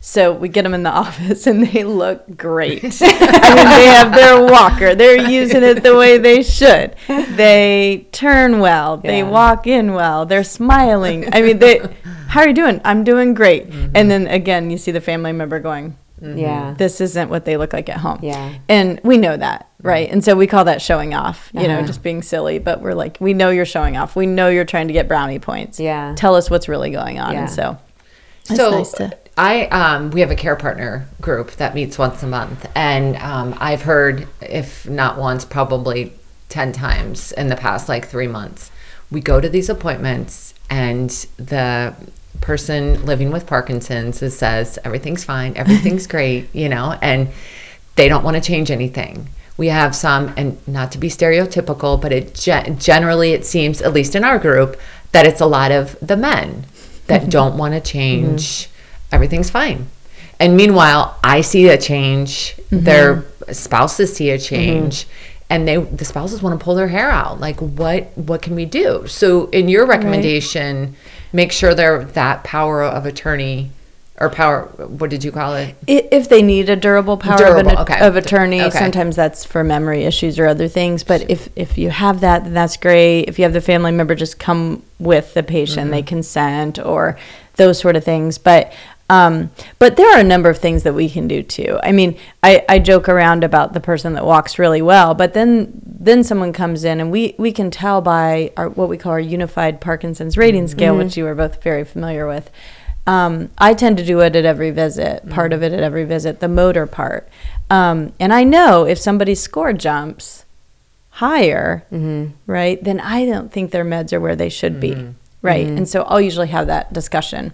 So 0.06 0.34
we 0.34 0.50
get 0.50 0.64
them 0.64 0.74
in 0.74 0.82
the 0.82 0.90
office 1.04 1.46
and 1.46 1.66
they 1.66 1.82
look 1.82 2.36
great. 2.36 2.84
I 3.00 3.54
mean, 3.54 3.68
they 3.70 3.86
have 3.86 4.14
their 4.14 4.44
walker. 4.44 4.94
They're 4.94 5.30
using 5.30 5.62
it 5.62 5.82
the 5.82 5.96
way 5.96 6.18
they 6.18 6.42
should. 6.42 6.94
They 7.08 8.06
turn 8.12 8.60
well. 8.60 8.98
They 8.98 9.22
walk 9.22 9.66
in 9.66 9.94
well. 9.94 10.26
They're 10.26 10.44
smiling. 10.44 11.32
I 11.34 11.40
mean, 11.40 11.58
they. 11.58 11.80
How 12.28 12.40
are 12.42 12.48
you 12.48 12.52
doing? 12.52 12.82
I'm 12.84 13.02
doing 13.02 13.32
great. 13.32 13.70
Mm-hmm. 13.70 13.92
And 13.94 14.10
then 14.10 14.26
again, 14.26 14.70
you 14.70 14.76
see 14.76 14.90
the 14.90 15.00
family 15.00 15.32
member 15.32 15.58
going, 15.58 15.96
mm-hmm. 16.20 16.36
yeah 16.36 16.74
"This 16.76 17.00
isn't 17.00 17.30
what 17.30 17.46
they 17.46 17.56
look 17.56 17.72
like 17.72 17.88
at 17.88 17.96
home." 17.96 18.18
Yeah. 18.22 18.58
And 18.68 19.00
we 19.04 19.16
know 19.16 19.34
that, 19.34 19.70
mm-hmm. 19.78 19.88
right? 19.88 20.10
And 20.10 20.22
so 20.22 20.36
we 20.36 20.46
call 20.46 20.66
that 20.66 20.82
showing 20.82 21.14
off. 21.14 21.50
You 21.54 21.66
know, 21.66 21.78
Uh-huh. 21.78 21.86
just 21.86 22.02
being 22.02 22.20
silly. 22.20 22.58
But 22.58 22.82
we're 22.82 22.92
like, 22.92 23.16
we 23.20 23.32
know 23.32 23.48
you're 23.48 23.64
showing 23.64 23.96
off. 23.96 24.16
We 24.16 24.26
know 24.26 24.48
you're 24.48 24.66
trying 24.66 24.88
to 24.88 24.92
get 24.92 25.08
brownie 25.08 25.38
points. 25.38 25.80
Yeah. 25.80 26.14
Tell 26.14 26.34
us 26.34 26.50
what's 26.50 26.68
really 26.68 26.90
going 26.90 27.18
on. 27.18 27.32
Yeah. 27.32 27.40
And 27.40 27.50
so. 27.50 27.78
It's 28.50 28.56
so 28.56 28.70
nice 28.72 28.92
to- 28.92 29.23
I 29.36 29.66
um, 29.66 30.10
we 30.10 30.20
have 30.20 30.30
a 30.30 30.36
care 30.36 30.56
partner 30.56 31.08
group 31.20 31.52
that 31.52 31.74
meets 31.74 31.98
once 31.98 32.22
a 32.22 32.26
month, 32.26 32.68
and 32.74 33.16
um, 33.16 33.56
I've 33.58 33.82
heard, 33.82 34.28
if 34.40 34.88
not 34.88 35.18
once, 35.18 35.44
probably 35.44 36.12
ten 36.48 36.72
times 36.72 37.32
in 37.32 37.48
the 37.48 37.56
past 37.56 37.88
like 37.88 38.06
three 38.06 38.28
months. 38.28 38.70
We 39.10 39.20
go 39.20 39.40
to 39.40 39.48
these 39.48 39.68
appointments, 39.68 40.54
and 40.70 41.10
the 41.36 41.94
person 42.40 43.04
living 43.06 43.32
with 43.32 43.46
Parkinson's 43.46 44.18
says 44.34 44.78
everything's 44.84 45.24
fine, 45.24 45.56
everything's 45.56 46.06
great, 46.06 46.54
you 46.54 46.68
know, 46.68 46.96
and 47.02 47.28
they 47.96 48.08
don't 48.08 48.24
want 48.24 48.36
to 48.36 48.40
change 48.40 48.70
anything. 48.70 49.28
We 49.56 49.68
have 49.68 49.94
some, 49.94 50.32
and 50.36 50.66
not 50.66 50.92
to 50.92 50.98
be 50.98 51.08
stereotypical, 51.08 52.00
but 52.00 52.12
it 52.12 52.34
ge- 52.34 52.78
generally 52.82 53.32
it 53.32 53.44
seems, 53.44 53.80
at 53.82 53.92
least 53.92 54.14
in 54.14 54.24
our 54.24 54.38
group, 54.38 54.76
that 55.12 55.26
it's 55.26 55.40
a 55.40 55.46
lot 55.46 55.70
of 55.70 55.96
the 56.00 56.16
men 56.16 56.66
that 57.06 57.30
don't 57.30 57.56
want 57.56 57.74
to 57.74 57.80
change. 57.80 58.68
Everything's 59.14 59.50
fine. 59.50 59.86
And 60.40 60.56
meanwhile, 60.56 61.18
I 61.22 61.40
see 61.40 61.68
a 61.68 61.78
change. 61.78 62.56
Mm-hmm. 62.56 62.84
Their 62.84 63.24
spouses 63.52 64.14
see 64.14 64.30
a 64.30 64.38
change, 64.38 65.04
mm-hmm. 65.04 65.40
and 65.50 65.68
they 65.68 65.76
the 65.76 66.04
spouses 66.04 66.42
want 66.42 66.58
to 66.58 66.64
pull 66.64 66.74
their 66.74 66.88
hair 66.88 67.10
out. 67.10 67.40
Like, 67.40 67.60
what 67.60 68.16
what 68.16 68.42
can 68.42 68.54
we 68.54 68.64
do? 68.64 69.06
So, 69.06 69.46
in 69.46 69.68
your 69.68 69.86
recommendation, 69.86 70.96
make 71.32 71.52
sure 71.52 71.74
they're 71.74 72.04
that 72.04 72.42
power 72.42 72.82
of 72.82 73.06
attorney 73.06 73.70
or 74.18 74.30
power. 74.30 74.62
What 74.76 75.10
did 75.10 75.24
you 75.24 75.32
call 75.32 75.54
it? 75.54 75.74
If 75.86 76.28
they 76.28 76.42
need 76.42 76.68
a 76.68 76.76
durable 76.76 77.16
power 77.16 77.36
Durable, 77.36 77.60
of, 77.60 77.66
an, 77.66 77.78
okay. 77.78 78.06
of 78.06 78.16
attorney, 78.16 78.62
Okay. 78.62 78.78
sometimes 78.78 79.16
that's 79.16 79.44
for 79.44 79.64
memory 79.64 80.04
issues 80.04 80.38
or 80.38 80.46
other 80.46 80.68
things. 80.68 81.02
But 81.02 81.28
if, 81.28 81.48
if 81.56 81.76
you 81.76 81.90
have 81.90 82.20
that, 82.20 82.44
then 82.44 82.54
that's 82.54 82.76
great. 82.76 83.22
If 83.22 83.38
you 83.38 83.44
have 83.44 83.52
the 83.52 83.60
family 83.60 83.90
member 83.90 84.14
just 84.14 84.38
come 84.38 84.82
with 85.00 85.34
the 85.34 85.42
patient, 85.42 85.90
they 85.90 86.00
mm-hmm. 86.00 86.06
consent 86.06 86.78
or 86.78 87.18
those 87.56 87.78
sort 87.78 87.96
of 87.96 88.04
things. 88.04 88.38
But 88.38 88.72
um, 89.10 89.50
but 89.78 89.96
there 89.96 90.16
are 90.16 90.20
a 90.20 90.24
number 90.24 90.48
of 90.48 90.58
things 90.58 90.82
that 90.84 90.94
we 90.94 91.10
can 91.10 91.28
do 91.28 91.42
too. 91.42 91.78
I 91.82 91.92
mean, 91.92 92.16
I, 92.42 92.64
I 92.68 92.78
joke 92.78 93.08
around 93.08 93.44
about 93.44 93.74
the 93.74 93.80
person 93.80 94.14
that 94.14 94.24
walks 94.24 94.58
really 94.58 94.80
well, 94.82 95.14
but 95.14 95.34
then 95.34 95.72
then 95.84 96.24
someone 96.24 96.52
comes 96.52 96.84
in 96.84 97.00
and 97.00 97.10
we, 97.10 97.34
we 97.38 97.50
can 97.52 97.70
tell 97.70 98.00
by 98.02 98.52
our 98.56 98.68
what 98.68 98.88
we 98.88 98.98
call 98.98 99.12
our 99.12 99.20
unified 99.20 99.80
Parkinson's 99.80 100.36
rating 100.36 100.68
scale, 100.68 100.96
which 100.96 101.16
you 101.16 101.26
are 101.26 101.34
both 101.34 101.62
very 101.62 101.84
familiar 101.84 102.26
with. 102.26 102.50
Um, 103.06 103.50
I 103.58 103.74
tend 103.74 103.98
to 103.98 104.04
do 104.04 104.20
it 104.20 104.34
at 104.36 104.44
every 104.46 104.70
visit, 104.70 105.28
part 105.30 105.52
of 105.52 105.62
it 105.62 105.72
at 105.72 105.80
every 105.80 106.04
visit, 106.04 106.40
the 106.40 106.48
motor 106.48 106.86
part. 106.86 107.28
Um, 107.70 108.12
and 108.18 108.32
I 108.32 108.44
know 108.44 108.84
if 108.86 108.98
somebody's 108.98 109.40
score 109.40 109.72
jumps 109.74 110.44
higher, 111.10 111.84
right, 112.46 112.82
then 112.82 113.00
I 113.00 113.26
don't 113.26 113.52
think 113.52 113.70
their 113.70 113.84
meds 113.84 114.12
are 114.14 114.20
where 114.20 114.36
they 114.36 114.48
should 114.48 114.80
be, 114.80 114.92
right? 115.42 115.66
And 115.78 115.88
so 115.88 116.02
I'll 116.02 116.20
usually 116.20 116.48
have 116.48 116.66
that 116.68 116.92
discussion. 116.92 117.52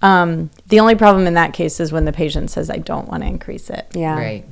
Um, 0.00 0.50
the 0.68 0.80
only 0.80 0.94
problem 0.94 1.26
in 1.26 1.34
that 1.34 1.52
case 1.52 1.80
is 1.80 1.92
when 1.92 2.04
the 2.04 2.12
patient 2.12 2.50
says, 2.50 2.70
I 2.70 2.76
don't 2.76 3.08
want 3.08 3.22
to 3.22 3.28
increase 3.28 3.68
it. 3.70 3.86
yeah 3.94 4.16
Right. 4.16 4.44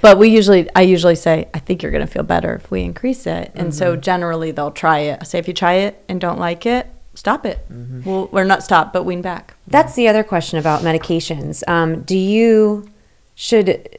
But 0.00 0.18
we 0.18 0.28
usually, 0.28 0.68
I 0.74 0.82
usually 0.82 1.14
say, 1.14 1.48
I 1.54 1.60
think 1.60 1.82
you're 1.82 1.92
going 1.92 2.04
to 2.06 2.12
feel 2.12 2.24
better 2.24 2.54
if 2.54 2.70
we 2.70 2.82
increase 2.82 3.24
it. 3.26 3.52
And 3.54 3.72
so 3.72 3.94
generally 3.94 4.50
they'll 4.50 4.72
try 4.72 4.98
it. 4.98 5.18
I 5.20 5.24
say, 5.24 5.38
if 5.38 5.46
you 5.46 5.54
try 5.54 5.74
it 5.74 6.04
and 6.08 6.20
don't 6.20 6.40
like 6.40 6.66
it, 6.66 6.88
stop 7.14 7.46
it. 7.46 7.64
Well, 8.04 8.28
we're 8.32 8.44
not 8.44 8.64
stop, 8.64 8.92
but 8.92 9.04
wean 9.04 9.22
back. 9.22 9.54
That's 9.68 9.94
the 9.94 10.08
other 10.08 10.24
question 10.24 10.58
about 10.58 10.82
medications. 10.82 11.62
Um, 11.68 12.02
do 12.02 12.16
you 12.16 12.88
should 13.34 13.98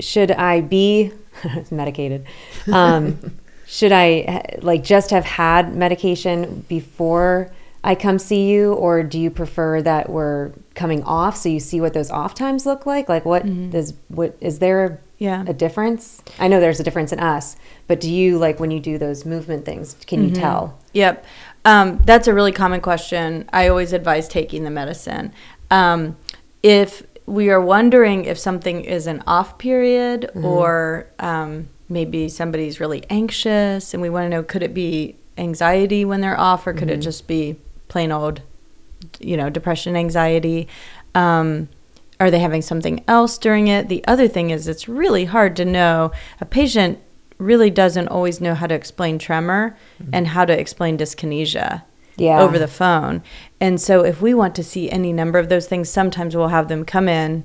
should 0.00 0.30
I 0.32 0.62
be 0.62 1.12
medicated? 1.70 2.26
Um, 2.72 3.38
should 3.66 3.92
I 3.92 4.44
like 4.62 4.82
just 4.82 5.10
have 5.10 5.24
had 5.24 5.74
medication 5.76 6.64
before 6.68 7.52
I 7.82 7.94
come 7.94 8.18
see 8.18 8.50
you, 8.50 8.74
or 8.74 9.02
do 9.02 9.18
you 9.18 9.30
prefer 9.30 9.80
that 9.82 10.10
we're 10.10 10.52
coming 10.74 11.02
off 11.04 11.36
so 11.36 11.48
you 11.48 11.60
see 11.60 11.80
what 11.80 11.94
those 11.94 12.10
off 12.10 12.34
times 12.34 12.66
look 12.66 12.84
like? 12.84 13.08
Like, 13.08 13.24
what 13.24 13.44
does 13.70 13.94
what 14.08 14.36
is 14.40 14.58
there 14.58 15.00
Yeah. 15.18 15.44
a 15.46 15.54
difference? 15.54 16.22
I 16.38 16.48
know 16.48 16.60
there's 16.60 16.80
a 16.80 16.82
difference 16.84 17.12
in 17.12 17.20
us, 17.20 17.56
but 17.86 17.98
do 18.00 18.10
you 18.12 18.38
like 18.38 18.60
when 18.60 18.70
you 18.70 18.80
do 18.80 18.98
those 18.98 19.24
movement 19.24 19.64
things? 19.64 19.96
Can 20.06 20.22
you 20.22 20.30
tell? 20.30 20.78
Yep. 20.92 21.24
Um, 21.64 22.00
that's 22.04 22.26
a 22.28 22.34
really 22.34 22.52
common 22.52 22.80
question. 22.80 23.48
I 23.52 23.68
always 23.68 23.92
advise 23.94 24.28
taking 24.28 24.64
the 24.64 24.70
medicine. 24.70 25.32
Um, 25.70 26.16
if 26.62 27.02
we 27.26 27.48
are 27.48 27.60
wondering 27.60 28.24
if 28.24 28.38
something 28.38 28.84
is 28.84 29.06
an 29.06 29.22
off 29.26 29.56
period 29.56 30.30
or 30.34 31.06
um, 31.18 31.68
maybe 31.88 32.28
somebody's 32.28 32.80
really 32.80 33.04
anxious 33.08 33.94
and 33.94 34.02
we 34.02 34.10
want 34.10 34.24
to 34.24 34.28
know 34.28 34.42
could 34.42 34.62
it 34.62 34.74
be 34.74 35.16
anxiety 35.38 36.04
when 36.04 36.20
they're 36.20 36.38
off 36.38 36.66
or 36.66 36.72
could 36.74 36.90
it 36.90 36.98
just 36.98 37.26
be 37.26 37.56
plain 37.90 38.10
old, 38.10 38.40
you 39.18 39.36
know, 39.36 39.50
depression, 39.50 39.94
anxiety? 39.96 40.66
Um, 41.14 41.68
are 42.18 42.30
they 42.30 42.38
having 42.38 42.62
something 42.62 43.02
else 43.08 43.36
during 43.36 43.68
it? 43.68 43.88
The 43.88 44.02
other 44.06 44.28
thing 44.28 44.50
is, 44.50 44.66
it's 44.68 44.88
really 44.88 45.26
hard 45.26 45.56
to 45.56 45.64
know. 45.64 46.12
A 46.40 46.44
patient 46.44 46.98
really 47.38 47.70
doesn't 47.70 48.08
always 48.08 48.40
know 48.40 48.54
how 48.54 48.66
to 48.66 48.74
explain 48.74 49.18
tremor 49.18 49.76
and 50.12 50.26
how 50.28 50.44
to 50.44 50.58
explain 50.58 50.98
dyskinesia 50.98 51.82
Yeah. 52.16 52.40
over 52.42 52.58
the 52.58 52.68
phone. 52.68 53.22
And 53.60 53.80
so, 53.80 54.04
if 54.04 54.20
we 54.20 54.34
want 54.34 54.54
to 54.56 54.62
see 54.62 54.90
any 54.90 55.12
number 55.12 55.38
of 55.38 55.48
those 55.48 55.66
things, 55.66 55.88
sometimes 55.88 56.36
we'll 56.36 56.48
have 56.48 56.68
them 56.68 56.84
come 56.84 57.08
in. 57.08 57.44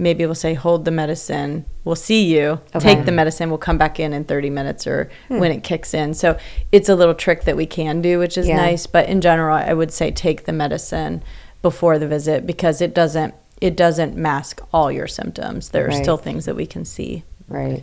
Maybe 0.00 0.24
we'll 0.24 0.34
say, 0.34 0.54
hold 0.54 0.86
the 0.86 0.90
medicine. 0.90 1.66
We'll 1.84 1.94
see 1.94 2.24
you. 2.24 2.60
Okay. 2.74 2.94
Take 2.94 3.04
the 3.04 3.12
medicine. 3.12 3.50
We'll 3.50 3.58
come 3.58 3.76
back 3.76 4.00
in 4.00 4.14
in 4.14 4.24
30 4.24 4.48
minutes 4.48 4.86
or 4.86 5.10
hmm. 5.28 5.38
when 5.38 5.52
it 5.52 5.62
kicks 5.62 5.92
in. 5.92 6.14
So 6.14 6.38
it's 6.72 6.88
a 6.88 6.96
little 6.96 7.14
trick 7.14 7.44
that 7.44 7.56
we 7.56 7.66
can 7.66 8.00
do, 8.00 8.18
which 8.18 8.38
is 8.38 8.48
Yeah. 8.48 8.56
nice. 8.56 8.86
But 8.86 9.08
in 9.10 9.20
general, 9.20 9.54
I 9.56 9.74
would 9.74 9.92
say 9.92 10.10
take 10.10 10.46
the 10.46 10.52
medicine 10.52 11.22
before 11.60 11.98
the 11.98 12.08
visit 12.08 12.46
because 12.46 12.80
it 12.80 12.94
doesn't 12.94 13.34
it 13.60 13.76
doesn't 13.76 14.16
mask 14.16 14.62
all 14.72 14.90
your 14.90 15.06
symptoms. 15.06 15.68
There 15.68 15.84
are 15.84 15.88
Right. 15.88 16.02
still 16.02 16.16
things 16.16 16.46
that 16.46 16.56
we 16.56 16.64
can 16.64 16.86
see. 16.86 17.24
Right. 17.46 17.82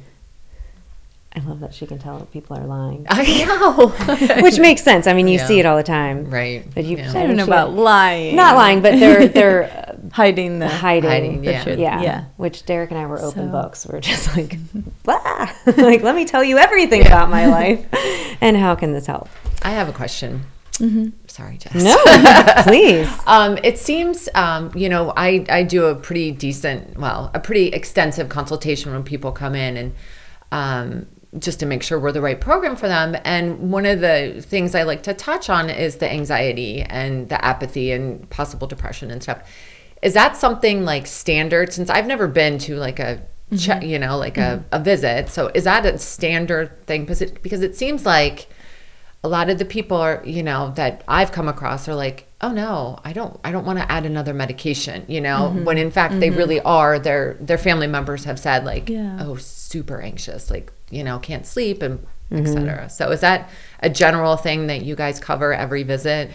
I 1.36 1.40
love 1.42 1.60
that 1.60 1.76
she 1.76 1.86
can 1.86 2.00
tell 2.00 2.18
that 2.18 2.32
people 2.32 2.58
are 2.58 2.66
lying, 2.66 3.06
I 3.12 3.46
know. 3.46 4.42
which 4.42 4.58
makes 4.58 4.82
sense. 4.82 5.06
I 5.06 5.14
mean, 5.14 5.28
you 5.28 5.38
Yeah. 5.38 5.46
see 5.46 5.60
it 5.60 5.68
all 5.68 5.78
the 5.78 5.84
time, 5.84 6.32
right. 6.32 6.66
But 6.74 6.86
you, 6.86 6.98
Yeah. 6.98 7.12
I 7.12 7.28
don't 7.28 7.36
know 7.36 7.46
she- 7.46 7.52
about 7.52 7.74
lying. 7.74 8.36
not 8.36 8.56
lying, 8.56 8.82
but 8.82 9.00
they're 9.00 9.28
they're 9.28 9.84
hiding 10.12 10.60
the 10.60 10.68
hiding. 10.68 11.10
Hiding, 11.10 11.42
the 11.42 11.52
yeah. 11.52 11.64
truth. 11.64 11.80
Yeah. 11.80 12.02
yeah. 12.02 12.26
Which 12.38 12.66
Derek 12.66 12.92
and 12.92 13.00
I 13.00 13.06
were 13.06 13.20
open 13.20 13.48
So- 13.48 13.52
books. 13.52 13.86
We're 13.86 14.00
just 14.02 14.36
like, 14.38 14.58
blah. 15.04 15.50
like, 15.78 16.02
let 16.04 16.16
me 16.16 16.26
tell 16.26 16.44
you 16.44 16.58
everything 16.58 17.06
about 17.06 17.30
my 17.30 17.48
life, 17.48 17.86
and 18.42 18.56
how 18.58 18.76
can 18.76 18.94
this 18.94 19.06
help? 19.08 19.30
I 19.64 19.72
have 19.72 19.90
a 19.90 19.94
question. 19.94 20.44
Sorry, 21.26 21.58
Jess. 21.58 21.74
No, 21.74 21.98
please. 22.64 23.10
Um, 23.26 23.58
it 23.64 23.80
seems, 23.80 24.30
um, 24.36 24.72
you 24.76 24.90
know, 24.90 25.12
I, 25.18 25.44
I 25.50 25.64
do 25.64 25.86
a 25.86 25.96
pretty 25.96 26.32
decent, 26.32 27.00
well, 27.00 27.32
a 27.34 27.40
pretty 27.40 27.70
extensive 27.70 28.30
consultation 28.30 28.92
when 28.94 29.04
people 29.04 29.32
come 29.32 29.56
in 29.56 29.76
and 29.76 29.96
um, 30.52 31.08
just 31.40 31.60
to 31.62 31.66
make 31.66 31.82
sure 31.82 32.00
we're 32.00 32.12
the 32.12 32.22
right 32.22 32.40
program 32.40 32.76
for 32.76 32.88
them. 32.88 33.16
And 33.26 33.72
one 33.72 33.88
of 33.88 34.02
the 34.02 34.44
things 34.46 34.76
I 34.76 34.84
like 34.84 35.02
to 35.04 35.16
touch 35.16 35.50
on 35.50 35.72
is 35.72 35.98
the 35.98 36.12
anxiety 36.12 36.82
and 36.84 37.28
the 37.28 37.44
apathy 37.44 37.92
and 37.92 38.30
possible 38.30 38.68
depression 38.68 39.10
and 39.10 39.24
stuff. 39.24 39.40
Is 40.08 40.14
that 40.14 40.38
something 40.38 40.86
like 40.86 41.06
standard? 41.08 41.74
Since 41.74 41.90
I've 41.90 42.08
never 42.08 42.28
been 42.28 42.58
to 42.60 42.76
like 42.88 43.00
a, 43.00 43.22
che- 43.58 43.86
you 43.86 44.00
know, 44.00 44.18
like 44.18 44.38
a, 44.38 44.64
a 44.72 44.80
visit. 44.80 45.30
So 45.30 45.42
is 45.54 45.64
that 45.66 45.86
a 45.86 45.98
standard 45.98 46.68
thing? 46.88 47.02
Because 47.04 47.22
it, 47.22 47.42
because 47.44 47.62
it 47.62 47.76
seems 47.76 48.06
like 48.06 48.48
a 49.24 49.28
lot 49.28 49.50
of 49.50 49.58
the 49.58 49.66
people 49.66 49.98
are 49.98 50.22
you 50.26 50.44
know 50.44 50.72
that 50.76 51.04
i've 51.08 51.32
come 51.32 51.48
across 51.48 51.88
are 51.90 51.96
like 51.96 52.28
oh 52.46 52.52
no 52.52 53.00
i 53.04 53.12
don't 53.12 53.38
i 53.44 53.52
don't 53.52 53.66
want 53.66 53.80
to 53.80 53.92
add 53.92 54.06
another 54.06 54.34
medication 54.34 55.04
you 55.08 55.20
know 55.20 55.40
Mm-hmm. 55.50 55.64
when 55.66 55.78
in 55.80 55.90
fact 55.92 56.20
they 56.20 56.30
really 56.30 56.62
are 56.62 57.00
their 57.00 57.36
their 57.42 57.58
family 57.58 57.88
members 57.88 58.24
have 58.26 58.38
said 58.40 58.64
like 58.64 58.88
Yeah. 58.90 59.18
oh 59.22 59.36
super 59.36 60.00
anxious 60.02 60.52
like 60.52 60.72
you 60.92 61.04
know 61.04 61.18
can't 61.20 61.46
sleep 61.46 61.82
and 61.82 62.00
Mm-hmm. 62.32 62.46
etc 62.46 62.90
so 62.90 63.10
is 63.12 63.22
that 63.22 63.50
a 63.82 63.90
general 63.90 64.36
thing 64.38 64.68
that 64.68 64.82
you 64.84 64.96
guys 64.96 65.20
cover 65.20 65.52
every 65.54 65.84
visit 65.84 66.30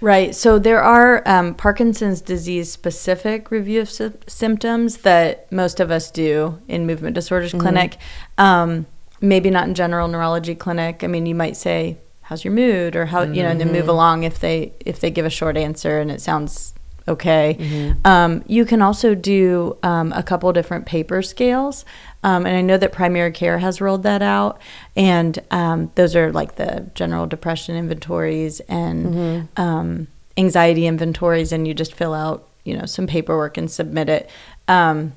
Right. 0.00 0.34
So 0.34 0.58
there 0.58 0.80
are 0.80 1.26
um, 1.26 1.54
Parkinson's 1.54 2.20
disease 2.20 2.70
specific 2.70 3.50
review 3.50 3.80
of 3.80 3.90
sy- 3.90 4.12
symptoms 4.26 4.98
that 4.98 5.50
most 5.50 5.80
of 5.80 5.90
us 5.90 6.10
do 6.10 6.60
in 6.68 6.86
movement 6.86 7.14
disorders 7.14 7.52
clinic. 7.52 7.98
Um, 8.38 8.86
maybe 9.20 9.50
not 9.50 9.66
in 9.66 9.74
general 9.74 10.06
neurology 10.06 10.54
clinic. 10.54 11.02
I 11.02 11.08
mean, 11.08 11.26
you 11.26 11.34
might 11.34 11.56
say, 11.56 11.98
"How's 12.22 12.44
your 12.44 12.52
mood?" 12.54 12.94
or 12.94 13.06
"How," 13.06 13.22
you 13.22 13.42
know, 13.42 13.48
and 13.48 13.60
then 13.60 13.68
move 13.72 13.88
along 13.88 14.22
if 14.22 14.38
they 14.38 14.72
if 14.86 15.00
they 15.00 15.10
give 15.10 15.26
a 15.26 15.30
short 15.30 15.56
answer 15.56 15.98
and 16.00 16.10
it 16.12 16.20
sounds 16.20 16.74
okay. 17.08 17.56
Um, 18.04 18.44
you 18.46 18.64
can 18.64 18.82
also 18.82 19.14
do 19.14 19.76
um, 19.82 20.12
a 20.12 20.22
couple 20.22 20.52
different 20.52 20.86
paper 20.86 21.22
scales. 21.22 21.84
Um, 22.24 22.46
and 22.46 22.56
I 22.56 22.60
know 22.62 22.76
that 22.76 22.92
primary 22.92 23.30
care 23.32 23.58
has 23.58 23.80
rolled 23.80 24.02
that 24.02 24.22
out. 24.22 24.60
And 24.96 25.38
um, 25.50 25.90
those 25.94 26.16
are 26.16 26.32
like 26.32 26.56
the 26.56 26.90
general 26.94 27.26
depression 27.26 27.76
inventories 27.76 28.60
and 28.60 29.48
um, 29.56 30.08
anxiety 30.36 30.86
inventories. 30.86 31.52
And 31.52 31.66
you 31.68 31.74
just 31.74 31.94
fill 31.94 32.14
out, 32.14 32.48
you 32.64 32.76
know, 32.76 32.86
some 32.86 33.06
paperwork 33.06 33.56
and 33.56 33.70
submit 33.70 34.08
it. 34.08 34.28
Um, 34.66 35.12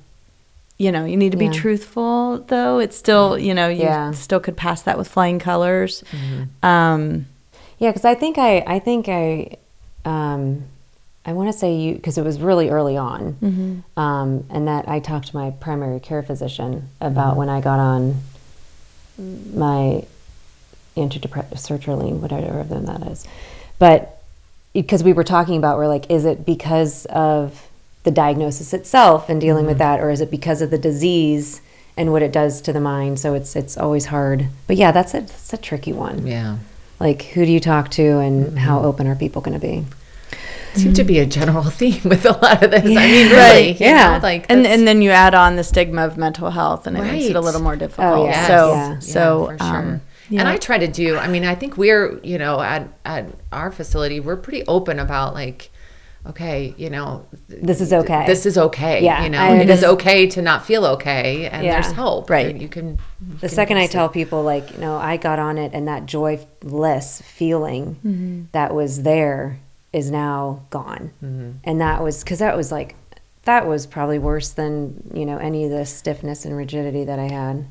you 0.77 0.91
know, 0.91 1.05
you 1.05 1.17
need 1.17 1.31
to 1.31 1.37
be 1.37 1.45
Yeah. 1.45 1.51
truthful, 1.51 2.39
though. 2.47 2.79
It's 2.79 2.97
still, 2.97 3.37
you 3.37 3.53
know, 3.53 3.67
you 3.67 3.83
Yeah. 3.83 4.11
still 4.11 4.39
could 4.39 4.57
pass 4.57 4.81
that 4.83 4.97
with 4.97 5.07
flying 5.07 5.37
colors. 5.39 6.03
Um, 6.63 7.25
Yeah, 7.77 7.89
because 7.89 8.05
I 8.05 8.13
think 8.13 8.37
I, 8.37 8.63
I 8.67 8.77
think 8.79 9.09
I, 9.09 9.57
um, 10.05 10.65
I 11.25 11.33
want 11.33 11.51
to 11.51 11.57
say 11.57 11.75
you 11.75 11.95
because 11.95 12.17
it 12.17 12.23
was 12.23 12.39
really 12.39 12.69
early 12.69 12.97
on, 12.97 13.33
mm-hmm. 13.33 13.99
um, 13.99 14.45
and 14.49 14.67
that 14.67 14.87
I 14.87 14.99
talked 14.99 15.27
to 15.27 15.35
my 15.35 15.51
primary 15.51 15.99
care 15.99 16.23
physician 16.23 16.89
about 16.99 17.31
mm-hmm. 17.31 17.37
when 17.39 17.49
I 17.49 17.61
got 17.61 17.79
on 17.79 18.21
my 19.17 20.05
antidepressant 20.97 21.53
sertraline, 21.53 22.19
whatever 22.19 22.63
that 22.63 23.07
is, 23.07 23.27
but 23.77 24.21
because 24.73 25.03
we 25.03 25.13
were 25.13 25.23
talking 25.23 25.57
about, 25.57 25.77
we're 25.77 25.87
like, 25.87 26.09
is 26.09 26.25
it 26.25 26.45
because 26.45 27.05
of 27.07 27.67
the 28.03 28.11
diagnosis 28.11 28.73
itself 28.73 29.29
and 29.29 29.39
dealing 29.39 29.65
with 29.65 29.77
mm-hmm. 29.77 29.99
that, 29.99 29.99
or 29.99 30.09
is 30.09 30.21
it 30.21 30.31
because 30.31 30.61
of 30.61 30.71
the 30.71 30.77
disease 30.77 31.61
and 31.97 32.11
what 32.11 32.23
it 32.23 32.31
does 32.31 32.61
to 32.61 32.73
the 32.73 32.79
mind? 32.79 33.19
So 33.19 33.33
it's 33.33 33.55
it's 33.55 33.77
always 33.77 34.07
hard. 34.07 34.47
But 34.67 34.77
yeah, 34.77 34.91
that's 34.91 35.13
a 35.13 35.21
that's 35.21 35.53
a 35.53 35.57
tricky 35.57 35.93
one. 35.93 36.25
Yeah. 36.25 36.57
Like 36.99 37.21
who 37.23 37.45
do 37.45 37.51
you 37.51 37.59
talk 37.59 37.89
to 37.91 38.19
and 38.19 38.57
how 38.57 38.81
open 38.81 39.07
are 39.07 39.15
people 39.15 39.41
going 39.41 39.59
to 39.59 39.65
be 39.65 39.85
seems 40.73 40.95
to 40.97 41.03
be 41.03 41.19
a 41.19 41.25
general 41.25 41.63
theme 41.79 42.01
with 42.05 42.25
a 42.25 42.31
lot 42.31 42.63
of 42.63 42.71
this 42.71 42.81
i 42.83 42.85
mean 42.85 43.27
really 43.27 43.35
Right, 43.35 43.79
you 43.79 43.85
yeah. 43.87 44.17
know, 44.17 44.23
like 44.23 44.45
and 44.49 44.65
and 44.65 44.87
then 44.87 45.01
you 45.01 45.11
add 45.11 45.33
on 45.35 45.55
the 45.57 45.63
stigma 45.63 46.05
of 46.05 46.17
mental 46.17 46.49
health, 46.51 46.87
and 46.87 46.97
it 46.97 47.01
makes 47.03 47.25
it 47.25 47.35
a 47.35 47.41
little 47.41 47.61
more 47.61 47.75
difficult. 47.75 48.07
Oh, 48.19 48.25
yeah. 48.25 48.47
So, 48.47 48.73
Yeah. 48.73 48.99
so 48.99 49.45
for 49.57 49.63
um, 49.63 49.87
And 49.89 50.01
yeah. 50.29 50.49
I 50.49 50.55
try 50.57 50.77
to 50.77 50.87
do. 50.87 51.17
I 51.17 51.27
mean, 51.27 51.43
I 51.43 51.55
think 51.55 51.75
we're 51.77 52.19
you 52.23 52.37
know 52.37 52.61
at 52.61 52.87
at 53.03 53.25
our 53.51 53.71
facility 53.71 54.19
we're 54.21 54.37
pretty 54.37 54.63
open 54.67 54.97
about 54.99 55.33
like, 55.33 55.69
okay, 56.27 56.73
you 56.77 56.89
know, 56.89 57.25
This 57.49 57.81
is 57.81 57.91
okay. 57.91 58.25
This 58.27 58.45
is 58.45 58.57
okay. 58.57 59.03
Yeah, 59.03 59.23
you 59.23 59.29
know, 59.29 59.39
I 59.41 59.57
it 59.57 59.69
is 59.69 59.83
okay 59.83 60.27
to 60.27 60.41
not 60.41 60.65
feel 60.65 60.85
okay, 60.85 61.47
and 61.49 61.65
Yeah. 61.65 61.73
there's 61.81 61.91
help. 61.91 62.29
Right. 62.29 62.47
and 62.47 62.61
You 62.61 62.69
can. 62.69 62.97
the 63.41 63.49
second 63.49 63.77
i 63.77 63.87
tell 63.87 64.07
people 64.09 64.41
like 64.43 64.71
you 64.73 64.77
know 64.79 64.95
i 64.95 65.17
got 65.17 65.37
on 65.39 65.57
it 65.57 65.71
and 65.73 65.87
that 65.87 66.05
joyless 66.05 67.21
feeling 67.25 68.47
that 68.53 68.73
was 68.73 69.03
there 69.03 69.59
is 69.93 70.09
now 70.11 70.65
gone 70.69 71.11
mm-hmm. 71.23 71.51
and 71.63 71.81
that 71.81 72.01
was 72.01 72.23
because 72.23 72.39
that 72.39 72.55
was 72.55 72.71
like 72.71 72.95
that 73.43 73.67
was 73.67 73.85
probably 73.87 74.19
worse 74.19 74.49
than 74.51 75.11
you 75.13 75.25
know 75.25 75.37
any 75.37 75.65
of 75.65 75.71
the 75.71 75.85
stiffness 75.85 76.45
and 76.45 76.55
rigidity 76.55 77.03
that 77.03 77.19
i 77.19 77.27
had 77.27 77.65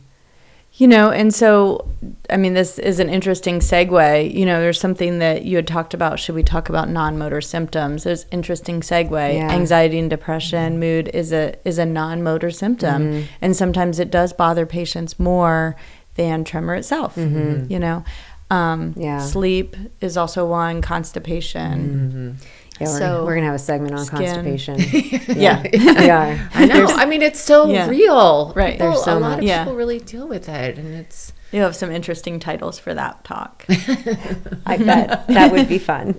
You 0.72 0.86
know, 0.86 1.10
and 1.10 1.34
so, 1.34 1.88
I 2.30 2.36
mean, 2.36 2.54
this 2.54 2.78
is 2.78 3.00
an 3.00 3.08
interesting 3.08 3.58
segue. 3.58 4.32
You 4.32 4.46
know, 4.46 4.60
there's 4.60 4.78
something 4.78 5.18
that 5.18 5.44
you 5.44 5.56
had 5.56 5.66
talked 5.66 5.94
about. 5.94 6.20
Should 6.20 6.36
we 6.36 6.44
talk 6.44 6.68
about 6.68 6.88
non-motor 6.88 7.40
symptoms? 7.40 8.04
There's 8.04 8.24
interesting 8.30 8.80
segue. 8.80 9.34
Yeah. 9.34 9.50
Anxiety 9.50 9.98
and 9.98 10.08
depression, 10.08 10.74
mm-hmm. 10.74 10.80
mood 10.80 11.10
is 11.12 11.32
a 11.32 11.56
is 11.64 11.78
a 11.78 11.84
non-motor 11.84 12.52
symptom, 12.52 13.02
Mm-hmm. 13.02 13.26
and 13.40 13.56
sometimes 13.56 13.98
it 13.98 14.12
does 14.12 14.32
bother 14.32 14.64
patients 14.64 15.18
more 15.18 15.74
than 16.14 16.44
tremor 16.44 16.76
itself. 16.76 17.16
Mm-hmm. 17.16 17.66
You 17.72 17.78
know, 17.80 18.04
um, 18.50 18.90
Mm-hmm. 18.92 19.00
Yeah. 19.00 19.18
sleep 19.20 19.76
is 20.00 20.16
also 20.16 20.46
one. 20.46 20.82
Constipation. 20.82 22.38
yeah 22.80 22.86
we're, 22.88 22.98
So, 22.98 23.24
we're 23.24 23.34
gonna 23.34 23.46
have 23.46 23.54
a 23.54 23.58
segment 23.58 23.94
on 23.94 24.04
skin. 24.04 24.18
constipation 24.18 24.76
Yeah. 25.36 25.62
we 25.62 26.10
are 26.10 26.48
I 26.54 26.66
know. 26.66 26.86
I 26.86 27.04
mean, 27.06 27.22
it's 27.22 27.40
so 27.40 27.70
Yeah. 27.70 27.88
real. 27.88 28.52
Right. 28.56 28.72
People, 28.74 28.90
There's 28.92 29.04
so 29.04 29.18
a 29.18 29.20
lot 29.20 29.30
much. 29.30 29.38
of 29.40 29.44
Yeah. 29.44 29.64
people 29.64 29.76
really 29.76 29.98
deal 30.00 30.26
with 30.28 30.48
it, 30.48 30.78
and 30.78 30.94
it's. 30.94 31.32
You 31.52 31.62
have 31.62 31.74
some 31.74 31.90
interesting 31.90 32.38
titles 32.38 32.78
for 32.78 32.94
that 32.94 33.24
talk. 33.24 33.64
I 33.68 34.76
bet 34.76 35.26
that 35.26 35.50
would 35.50 35.68
be 35.68 35.78
fun. 35.78 36.14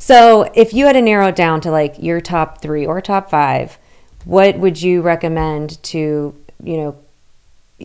so, 0.00 0.50
if 0.54 0.74
you 0.74 0.86
had 0.86 0.94
to 0.94 1.02
narrow 1.02 1.28
it 1.28 1.36
down 1.36 1.60
to 1.60 1.70
like 1.70 1.94
your 1.98 2.20
top 2.20 2.60
three 2.60 2.84
or 2.84 3.00
top 3.00 3.30
five, 3.30 3.78
what 4.24 4.58
would 4.58 4.82
you 4.82 5.00
recommend 5.00 5.80
to 5.84 6.34
you 6.62 6.76
know 6.76 6.96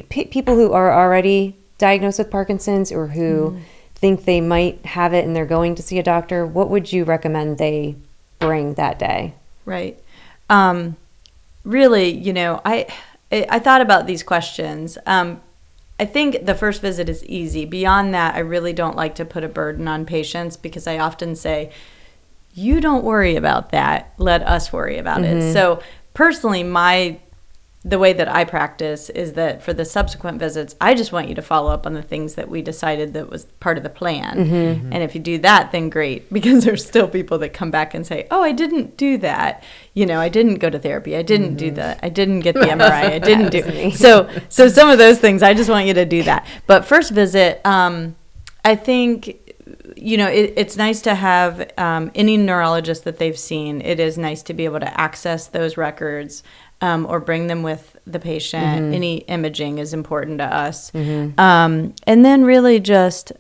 p- 0.10 0.26
people 0.26 0.56
who 0.56 0.72
are 0.74 0.92
already 0.92 1.56
diagnosed 1.82 2.20
with 2.20 2.32
Parkinson's 2.32 2.92
or 2.92 3.08
who 3.08 3.60
think 3.96 4.24
they 4.26 4.40
might 4.40 4.86
have 4.86 5.14
it 5.14 5.26
and 5.26 5.36
they're 5.36 5.46
going 5.46 5.76
to 5.76 5.82
see 5.82 6.00
a 6.00 6.04
doctor? 6.04 6.46
What 6.46 6.70
would 6.70 6.94
you 6.94 7.04
recommend 7.04 7.58
they 7.58 7.96
bring 8.40 8.76
that 8.76 8.98
day? 8.98 9.34
Right. 9.66 10.00
Um, 10.50 10.96
really, 11.66 12.10
you 12.10 12.32
know, 12.32 12.62
I 12.64 12.88
I 13.32 13.60
thought 13.60 13.82
about 13.82 14.08
these 14.08 14.24
questions. 14.24 14.98
Um, 15.06 15.42
I 16.00 16.06
think 16.06 16.46
the 16.46 16.56
first 16.56 16.82
visit 16.82 17.08
is 17.08 17.24
easy. 17.26 17.66
Beyond 17.66 18.14
that, 18.14 18.36
I 18.36 18.40
really 18.40 18.74
don't 18.74 18.96
like 18.96 19.16
to 19.16 19.26
put 19.26 19.44
a 19.44 19.48
burden 19.48 19.88
on 19.88 20.06
patients 20.06 20.58
because 20.58 20.88
I 20.88 20.98
often 20.98 21.36
say, 21.36 21.72
"You 22.54 22.82
don't 22.82 23.04
worry 23.04 23.36
about 23.36 23.72
that. 23.72 24.14
Let 24.18 24.42
us 24.44 24.74
worry 24.74 24.98
about 24.98 25.24
it." 25.24 25.54
So, 25.54 25.80
personally, 26.14 26.64
my 26.64 27.20
the 27.84 27.98
way 27.98 28.14
that 28.14 28.28
I 28.28 28.44
practice 28.44 29.10
is 29.10 29.34
that 29.34 29.64
for 29.64 29.74
the 29.74 29.86
subsequent 29.86 30.38
visits, 30.38 30.76
I 30.80 30.94
just 30.94 31.12
want 31.12 31.30
you 31.30 31.36
to 31.36 31.42
follow 31.42 31.72
up 31.72 31.88
on 31.88 31.96
the 31.96 32.04
things 32.04 32.36
that 32.36 32.48
we 32.48 32.62
decided 32.62 33.14
that 33.16 33.28
was 33.28 33.46
part 33.60 33.76
of 33.76 33.82
the 33.84 33.90
plan. 33.90 34.38
And 34.94 35.02
if 35.02 35.16
you 35.16 35.22
do 35.22 35.40
that, 35.40 35.72
then 35.72 35.90
great, 35.90 36.32
because 36.34 36.64
there's 36.64 36.86
still 36.86 37.08
people 37.08 37.40
that 37.40 37.54
come 37.54 37.72
back 37.72 37.96
and 37.96 38.06
say, 38.06 38.28
"Oh, 38.30 38.44
I 38.44 38.52
didn't 38.52 38.98
do 38.98 39.18
that. 39.20 39.64
You 39.96 40.06
know, 40.06 40.20
I 40.20 40.30
didn't 40.30 40.56
go 40.56 40.70
to 40.70 40.78
therapy. 40.78 41.16
I 41.16 41.24
didn't 41.24 41.56
do 41.56 41.72
that. 41.72 42.00
I 42.04 42.10
didn't 42.10 42.42
get 42.42 42.54
the 42.54 42.62
MRI. 42.62 43.14
I 43.14 43.20
didn't 43.32 43.50
do." 43.50 43.92
So, 43.92 44.30
so 44.50 44.68
some 44.68 44.90
of 44.90 45.00
those 45.00 45.18
things, 45.18 45.42
I 45.42 45.56
just 45.56 45.70
want 45.70 45.88
you 45.88 45.96
to 45.96 46.06
do 46.06 46.22
that. 46.24 46.46
But 46.68 46.86
first 46.86 47.12
visit, 47.12 47.66
um, 47.66 48.16
I 48.64 48.76
think 48.76 49.40
you 49.96 50.18
know, 50.18 50.28
it, 50.28 50.54
it's 50.56 50.78
nice 50.78 51.02
to 51.02 51.16
have 51.16 51.72
um, 51.78 52.12
any 52.16 52.38
neurologist 52.38 53.04
that 53.04 53.18
they've 53.18 53.38
seen. 53.38 53.82
It 53.82 54.00
is 54.00 54.18
nice 54.18 54.42
to 54.44 54.54
be 54.54 54.66
able 54.66 54.80
to 54.80 55.00
access 55.00 55.48
those 55.48 55.78
records 55.78 56.44
um, 56.82 57.06
or 57.08 57.20
bring 57.20 57.48
them 57.48 57.64
with 57.64 57.96
the 58.08 58.20
patient. 58.20 58.64
Any 58.96 59.18
imaging 59.18 59.78
is 59.78 59.94
important 59.94 60.40
to 60.40 60.46
us. 60.46 60.92
Um, 61.38 61.94
and 62.08 62.26
then 62.26 62.44
really 62.44 62.80
just 62.80 63.32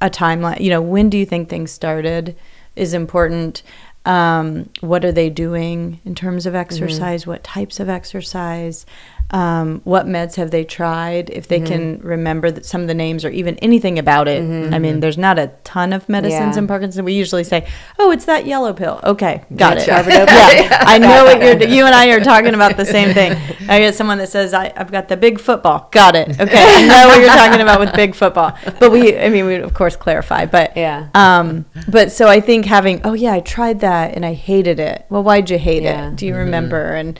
a 0.00 0.10
timeline. 0.10 0.60
You 0.60 0.70
know, 0.70 0.82
when 0.82 1.10
do 1.10 1.18
you 1.18 1.26
think 1.26 1.48
things 1.48 1.70
started 1.70 2.36
is 2.76 2.94
important. 2.94 3.62
Um, 4.06 4.70
what 4.80 5.04
are 5.04 5.12
they 5.12 5.28
doing 5.28 6.00
in 6.06 6.14
terms 6.14 6.46
of 6.46 6.54
exercise? 6.54 7.26
What 7.26 7.44
types 7.44 7.80
of 7.80 7.88
exercise? 7.90 8.86
Um, 9.32 9.80
what 9.84 10.06
meds 10.06 10.34
have 10.36 10.50
they 10.50 10.64
tried? 10.64 11.30
If 11.30 11.46
they 11.46 11.60
can 11.60 12.00
remember 12.00 12.50
that 12.50 12.66
some 12.66 12.80
of 12.80 12.88
the 12.88 12.94
names 12.94 13.24
or 13.24 13.30
even 13.30 13.56
anything 13.58 13.98
about 13.98 14.26
it. 14.26 14.40
I 14.74 14.78
mean, 14.80 14.98
there's 15.00 15.18
not 15.18 15.38
a 15.38 15.52
ton 15.62 15.92
of 15.92 16.08
medicines 16.08 16.56
Yeah. 16.56 16.58
in 16.62 16.66
Parkinson. 16.66 17.04
We 17.04 17.12
usually 17.12 17.44
say, 17.44 17.66
"Oh, 17.98 18.10
it's 18.10 18.24
that 18.24 18.44
yellow 18.46 18.72
pill." 18.72 18.98
Okay, 19.04 19.42
got 19.54 19.78
it. 19.78 19.86
Gotcha. 19.86 20.08
yeah, 20.10 20.82
I 20.86 20.98
know 20.98 21.24
what 21.24 21.40
you're. 21.40 21.68
You 21.80 21.86
and 21.86 21.94
I 21.94 22.08
are 22.08 22.20
talking 22.20 22.54
about 22.54 22.76
the 22.76 22.84
same 22.84 23.14
thing. 23.14 23.32
I 23.68 23.78
get 23.78 23.94
someone 23.94 24.18
that 24.18 24.28
says, 24.30 24.52
I, 24.52 24.72
"I've 24.76 24.90
got 24.90 25.06
the 25.08 25.16
big 25.16 25.38
football." 25.38 25.88
Got 25.92 26.16
it. 26.16 26.28
Okay, 26.40 26.64
I 26.66 26.86
know 26.88 27.06
what 27.08 27.20
you're 27.20 27.28
talking 27.28 27.60
about 27.60 27.78
with 27.78 27.94
big 27.94 28.14
football. 28.16 28.56
But 28.80 28.90
we, 28.90 29.16
I 29.16 29.28
mean, 29.28 29.46
we 29.46 29.54
of 29.56 29.74
course 29.74 29.94
clarify. 29.94 30.46
But 30.46 30.76
Yeah. 30.76 31.08
um, 31.14 31.66
but 31.88 32.10
so 32.10 32.26
I 32.26 32.40
think 32.40 32.64
having, 32.66 33.00
oh 33.04 33.12
yeah, 33.12 33.32
I 33.32 33.40
tried 33.40 33.80
that 33.80 34.14
and 34.16 34.26
I 34.26 34.32
hated 34.34 34.80
it. 34.80 35.06
Well, 35.08 35.22
why'd 35.22 35.48
you 35.50 35.58
hate 35.58 35.82
Yeah. 35.84 36.08
it? 36.08 36.16
Do 36.16 36.26
you 36.26 36.34
remember? 36.34 36.92
And 36.94 37.18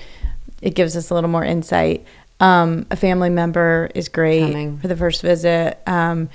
it 0.60 0.74
gives 0.74 0.96
us 0.96 1.10
a 1.10 1.14
little 1.14 1.30
more 1.30 1.44
insight. 1.44 2.04
Um, 2.40 2.86
a 2.90 2.96
family 2.96 3.30
member 3.30 3.90
is 3.94 4.08
great 4.08 4.40
Coming. 4.40 4.78
for 4.78 4.88
the 4.88 4.96
first 4.96 5.22
visit. 5.22 5.78
Um, 5.86 6.30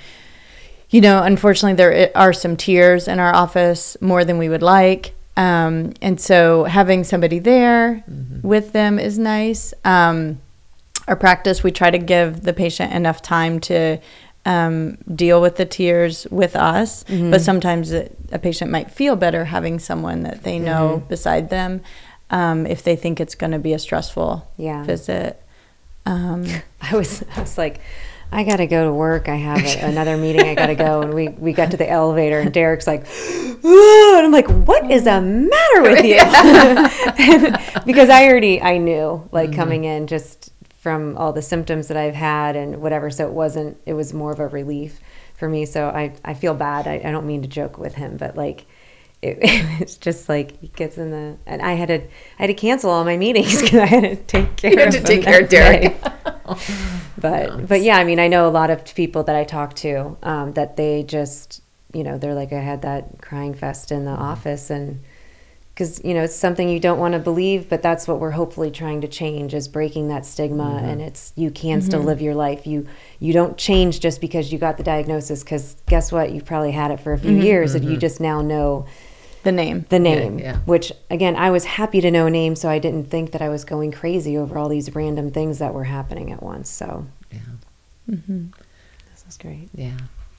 you 0.90 1.00
know, 1.00 1.22
unfortunately, 1.22 1.74
there 1.74 2.16
are 2.16 2.32
some 2.32 2.56
tears 2.56 3.08
in 3.08 3.18
our 3.18 3.34
office 3.34 3.96
more 4.00 4.24
than 4.24 4.38
we 4.38 4.48
would 4.48 4.62
like. 4.62 5.14
Um, 5.36 5.92
and 6.00 6.20
so 6.20 6.64
having 6.64 7.04
somebody 7.04 7.38
there 7.40 8.04
with 8.42 8.72
them 8.72 8.98
is 8.98 9.18
nice. 9.18 9.74
Um, 9.84 10.40
our 11.08 11.16
practice, 11.16 11.62
we 11.62 11.72
try 11.72 11.90
to 11.90 11.98
give 11.98 12.42
the 12.42 12.52
patient 12.52 12.92
enough 12.92 13.20
time 13.20 13.60
to 13.60 13.98
um, 14.44 14.96
deal 15.12 15.40
with 15.40 15.56
the 15.56 15.66
tears 15.66 16.26
with 16.30 16.54
us, 16.54 17.04
but 17.04 17.40
sometimes 17.40 17.90
it, 17.90 18.16
a 18.30 18.38
patient 18.38 18.70
might 18.70 18.90
feel 18.90 19.16
better 19.16 19.44
having 19.44 19.78
someone 19.80 20.22
that 20.22 20.44
they 20.44 20.58
know 20.58 21.04
beside 21.08 21.50
them 21.50 21.82
um, 22.30 22.66
if 22.66 22.82
they 22.82 22.96
think 22.96 23.20
it's 23.20 23.34
going 23.34 23.52
to 23.52 23.58
be 23.58 23.72
a 23.72 23.78
stressful 23.78 24.46
Yeah. 24.56 24.82
visit. 24.84 25.40
Um, 26.04 26.44
I 26.80 26.96
was, 26.96 27.24
I 27.36 27.40
was 27.40 27.56
like, 27.58 27.80
I 28.32 28.42
gotta 28.42 28.66
go 28.66 28.84
to 28.86 28.92
work. 28.92 29.28
I 29.28 29.36
have 29.36 29.64
a, 29.64 29.84
another 29.86 30.16
meeting. 30.16 30.48
I 30.48 30.56
gotta 30.56 30.74
go. 30.74 31.00
And 31.02 31.14
we, 31.14 31.28
we 31.28 31.52
got 31.52 31.70
to 31.70 31.76
the 31.76 31.88
elevator, 31.88 32.40
and 32.40 32.52
Derek's 32.52 32.86
like, 32.86 33.02
"Ugh," 33.06 33.64
and 33.64 34.26
I'm 34.26 34.32
like, 34.32 34.48
what 34.66 34.90
is 34.90 35.04
the 35.04 35.20
matter 35.20 35.82
with 35.82 36.04
you? 36.04 36.16
because 37.86 38.08
I 38.10 38.26
already 38.26 38.60
I 38.60 38.78
knew 38.78 39.28
like 39.30 39.54
coming 39.54 39.84
in 39.84 40.08
just 40.08 40.50
from 40.78 41.16
all 41.16 41.32
the 41.32 41.40
symptoms 41.40 41.86
that 41.88 41.96
I've 41.96 42.16
had 42.16 42.56
and 42.56 42.82
whatever. 42.82 43.10
So 43.10 43.26
it 43.28 43.32
wasn't. 43.32 43.76
It 43.86 43.92
was 43.94 44.12
more 44.12 44.32
of 44.32 44.40
a 44.40 44.48
relief 44.48 44.98
for 45.38 45.48
me. 45.48 45.64
So 45.64 45.88
I 45.88 46.12
I 46.24 46.34
feel 46.34 46.52
bad. 46.54 46.88
I, 46.88 46.94
I 47.04 47.12
don't 47.12 47.26
mean 47.28 47.42
to 47.42 47.48
joke 47.48 47.78
with 47.78 47.94
him, 47.94 48.16
but 48.16 48.36
like. 48.36 48.66
It, 49.28 49.38
it's 49.80 49.96
just 49.96 50.28
like 50.28 50.60
he 50.60 50.68
gets 50.68 50.98
in 50.98 51.10
the 51.10 51.36
and 51.46 51.62
I 51.62 51.72
had 51.72 51.88
to 51.88 52.00
I 52.02 52.08
had 52.38 52.46
to 52.48 52.54
cancel 52.54 52.90
all 52.90 53.04
my 53.04 53.16
meetings 53.16 53.60
because 53.62 53.80
I 53.80 53.86
had 53.86 54.02
to 54.02 54.16
take 54.16 54.56
care 54.56 54.72
You 54.72 54.78
had 54.78 54.94
of 54.94 55.00
to 55.00 55.06
take 55.06 55.22
care 55.22 55.42
of 55.42 55.48
Derek. 55.48 56.02
day. 56.02 56.10
but 57.18 57.66
but 57.66 57.82
yeah, 57.82 57.98
I 57.98 58.04
mean, 58.04 58.20
I 58.20 58.28
know 58.28 58.48
a 58.48 58.50
lot 58.50 58.70
of 58.70 58.84
people 58.94 59.22
that 59.24 59.36
I 59.36 59.44
talk 59.44 59.74
to 59.76 60.16
um, 60.22 60.52
that 60.52 60.76
they 60.76 61.02
just 61.02 61.62
you 61.92 62.04
know 62.04 62.18
they're 62.18 62.34
like 62.34 62.52
I 62.52 62.60
had 62.60 62.82
that 62.82 63.20
crying 63.20 63.54
fest 63.54 63.92
in 63.92 64.04
the 64.04 64.10
office 64.10 64.70
and 64.70 65.00
because 65.76 66.02
you 66.02 66.14
know 66.14 66.22
it's 66.22 66.34
something 66.34 66.70
you 66.70 66.80
don't 66.80 66.98
want 66.98 67.12
to 67.12 67.18
believe, 67.18 67.68
but 67.68 67.82
that's 67.82 68.08
what 68.08 68.18
we're 68.18 68.30
hopefully 68.30 68.70
trying 68.70 69.02
to 69.02 69.08
change 69.08 69.52
is 69.52 69.68
breaking 69.68 70.08
that 70.08 70.24
stigma 70.24 70.64
mm-hmm. 70.64 70.86
and 70.86 71.02
it's 71.02 71.34
you 71.36 71.50
can 71.50 71.82
still 71.82 71.98
mm-hmm. 71.98 72.08
live 72.08 72.22
your 72.22 72.34
life. 72.34 72.66
You 72.66 72.86
you 73.20 73.34
don't 73.34 73.58
change 73.58 74.00
just 74.00 74.22
because 74.22 74.50
you 74.50 74.58
got 74.58 74.78
the 74.78 74.82
diagnosis 74.82 75.44
because 75.44 75.76
guess 75.86 76.10
what? 76.10 76.32
You've 76.32 76.46
probably 76.46 76.72
had 76.72 76.90
it 76.92 77.00
for 77.00 77.12
a 77.12 77.18
few 77.18 77.32
mm-hmm. 77.32 77.42
years 77.42 77.74
and 77.74 77.84
you 77.84 77.98
just 77.98 78.20
now 78.20 78.40
know 78.40 78.86
the 79.46 79.52
name. 79.52 79.86
the 79.88 79.98
name, 79.98 80.38
yeah. 80.38 80.56
which 80.66 80.92
again, 81.10 81.36
I 81.36 81.50
was 81.50 81.64
happy 81.64 82.00
to 82.02 82.10
know 82.10 82.28
names, 82.28 82.60
so 82.60 82.68
I 82.68 82.78
didn't 82.78 83.10
think 83.10 83.30
that 83.32 83.40
I 83.40 83.48
was 83.48 83.64
going 83.64 83.92
crazy 83.92 84.36
over 84.36 84.58
all 84.58 84.68
these 84.68 84.94
random 84.94 85.30
things 85.30 85.58
that 85.60 85.72
were 85.72 85.84
happening 85.84 86.30
at 86.32 86.42
once. 86.42 86.68
So 86.68 87.06
Yeah. 87.32 87.38
Mm-hmm. 88.10 88.46
this 89.10 89.24
was 89.24 89.36
great. 89.38 89.68
Yeah. 89.74 89.96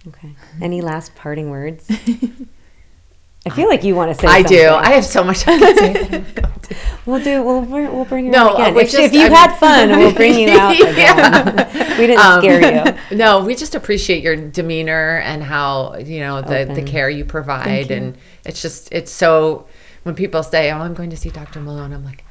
Okay. 0.08 0.36
Any 0.62 0.82
last 0.82 1.16
parting 1.16 1.50
words? 1.50 1.90
I 3.52 3.56
feel 3.56 3.68
like 3.70 3.84
you 3.84 3.96
want 3.96 4.10
to 4.12 4.16
say. 4.16 4.28
Something. 4.28 4.46
I 4.46 4.48
do. 4.48 4.70
I 4.70 4.92
have 4.94 5.06
so 5.06 5.24
much 5.24 5.48
I 5.48 5.58
can 5.58 5.76
say. 5.78 6.24
We'll 7.06 7.24
do. 7.24 7.42
We'll 7.44 7.62
bring. 7.62 7.94
We'll 7.94 8.04
bring 8.04 8.26
you 8.26 8.32
No, 8.32 8.54
again. 8.56 8.76
If, 8.76 8.92
just- 8.92 8.98
if 9.02 9.14
you've 9.14 9.32
I 9.32 9.36
had 9.36 9.50
mean- 9.52 9.60
fun, 9.60 9.90
we'll 10.00 10.14
bring 10.14 10.38
you 10.38 10.50
out 10.50 10.74
again. 10.76 11.98
we 11.98 12.08
didn't 12.08 12.20
Um, 12.20 12.42
scare 12.42 12.86
you. 13.12 13.16
no, 13.18 13.46
we 13.46 13.56
just 13.56 13.74
appreciate 13.74 14.22
your 14.22 14.36
demeanor 14.36 15.20
and 15.24 15.42
how 15.42 15.96
you 15.96 16.20
know 16.20 16.42
the, 16.42 16.70
the 16.76 16.84
care 16.84 17.10
you 17.10 17.24
provide, 17.24 17.90
and 17.92 18.18
it's 18.44 18.62
just 18.62 18.90
it's 18.92 19.12
so 19.14 19.66
when 20.04 20.14
people 20.16 20.44
say, 20.44 20.70
"Oh, 20.70 20.80
I'm 20.80 20.94
going 20.94 21.10
to 21.12 21.16
see 21.18 21.30
Dr. 21.30 21.62
Malone," 21.62 21.94
I'm 21.94 22.04
like, 22.04 22.26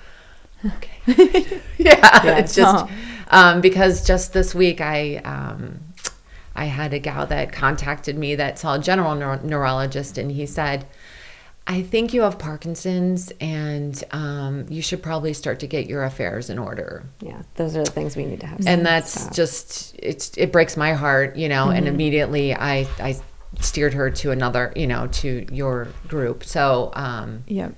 okay, 0.67 1.61
yeah, 1.79 2.37
it's 2.39 2.55
just 2.55 2.85
Oh. 2.87 2.91
um, 3.31 3.63
because 3.63 4.07
just 4.07 4.35
this 4.35 4.55
week 4.55 4.83
I. 4.83 5.17
Um, 5.25 5.81
I 6.59 6.65
had 6.65 6.95
a 6.95 6.99
gal 6.99 7.27
that 7.27 7.53
contacted 7.53 8.17
me 8.17 8.35
that 8.37 8.59
saw 8.59 8.77
a 8.77 8.79
general 8.79 9.15
neuro- 9.15 9.41
neurologist, 9.45 10.17
and 10.17 10.33
he 10.33 10.47
said, 10.47 10.87
I 11.69 11.83
think 11.83 12.15
you 12.15 12.23
have 12.23 12.39
Parkinson's, 12.39 13.33
and 13.41 14.03
um, 14.13 14.67
you 14.69 14.81
should 14.83 15.03
probably 15.03 15.33
start 15.33 15.59
to 15.61 15.67
get 15.67 15.89
your 15.89 16.05
affairs 16.05 16.49
in 16.49 16.59
order 16.59 17.05
Yeah, 17.21 17.43
those 17.57 17.77
are 17.77 17.83
the 17.85 17.91
things 17.91 18.15
we 18.17 18.25
need 18.25 18.41
to 18.41 18.47
have. 18.47 18.61
and 18.67 18.87
that's 18.87 19.21
stop. 19.23 19.35
just 19.35 19.97
it's 19.99 20.31
it 20.37 20.53
breaks 20.53 20.77
my 20.77 20.93
heart 20.93 21.37
you 21.37 21.49
know 21.49 21.71
and 21.71 21.89
immediately 21.89 22.55
i 22.55 22.87
i 23.01 23.17
steered 23.61 23.95
her 23.95 24.11
to 24.11 24.31
another 24.31 24.73
you 24.77 24.87
know 24.87 25.07
to 25.09 25.47
your 25.51 25.89
group 26.07 26.45
so 26.45 26.91
um 26.95 27.43
Yep. 27.49 27.75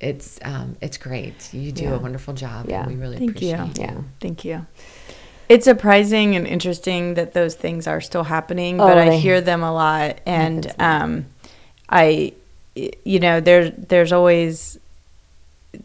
it's 0.00 0.38
um 0.42 0.76
it's 0.80 0.98
great 0.98 1.52
you 1.52 1.72
do 1.72 1.84
Yeah. 1.84 1.94
a 1.94 1.98
wonderful 1.98 2.34
job 2.34 2.66
Yeah. 2.68 2.86
we 2.86 2.94
really 2.94 3.18
Thank 3.18 3.40
you. 3.42 3.54
appreciate 3.54 3.78
Yeah. 3.78 4.00
Thank 4.20 4.44
you. 4.44 4.66
It's 5.48 5.64
surprising 5.64 6.36
and 6.36 6.46
interesting 6.46 7.14
that 7.14 7.32
those 7.34 7.54
things 7.56 7.86
are 7.86 8.00
still 8.00 8.22
happening, 8.24 8.80
Oh, 8.80 8.86
but 8.86 8.96
I 8.96 9.16
hear 9.16 9.40
them 9.42 9.62
a 9.62 9.72
lot, 9.72 10.20
and 10.24 10.72
um, 10.78 11.26
I, 11.90 12.32
you 12.74 13.20
know, 13.20 13.40
there's 13.40 13.70
there's 13.76 14.12
always 14.12 14.78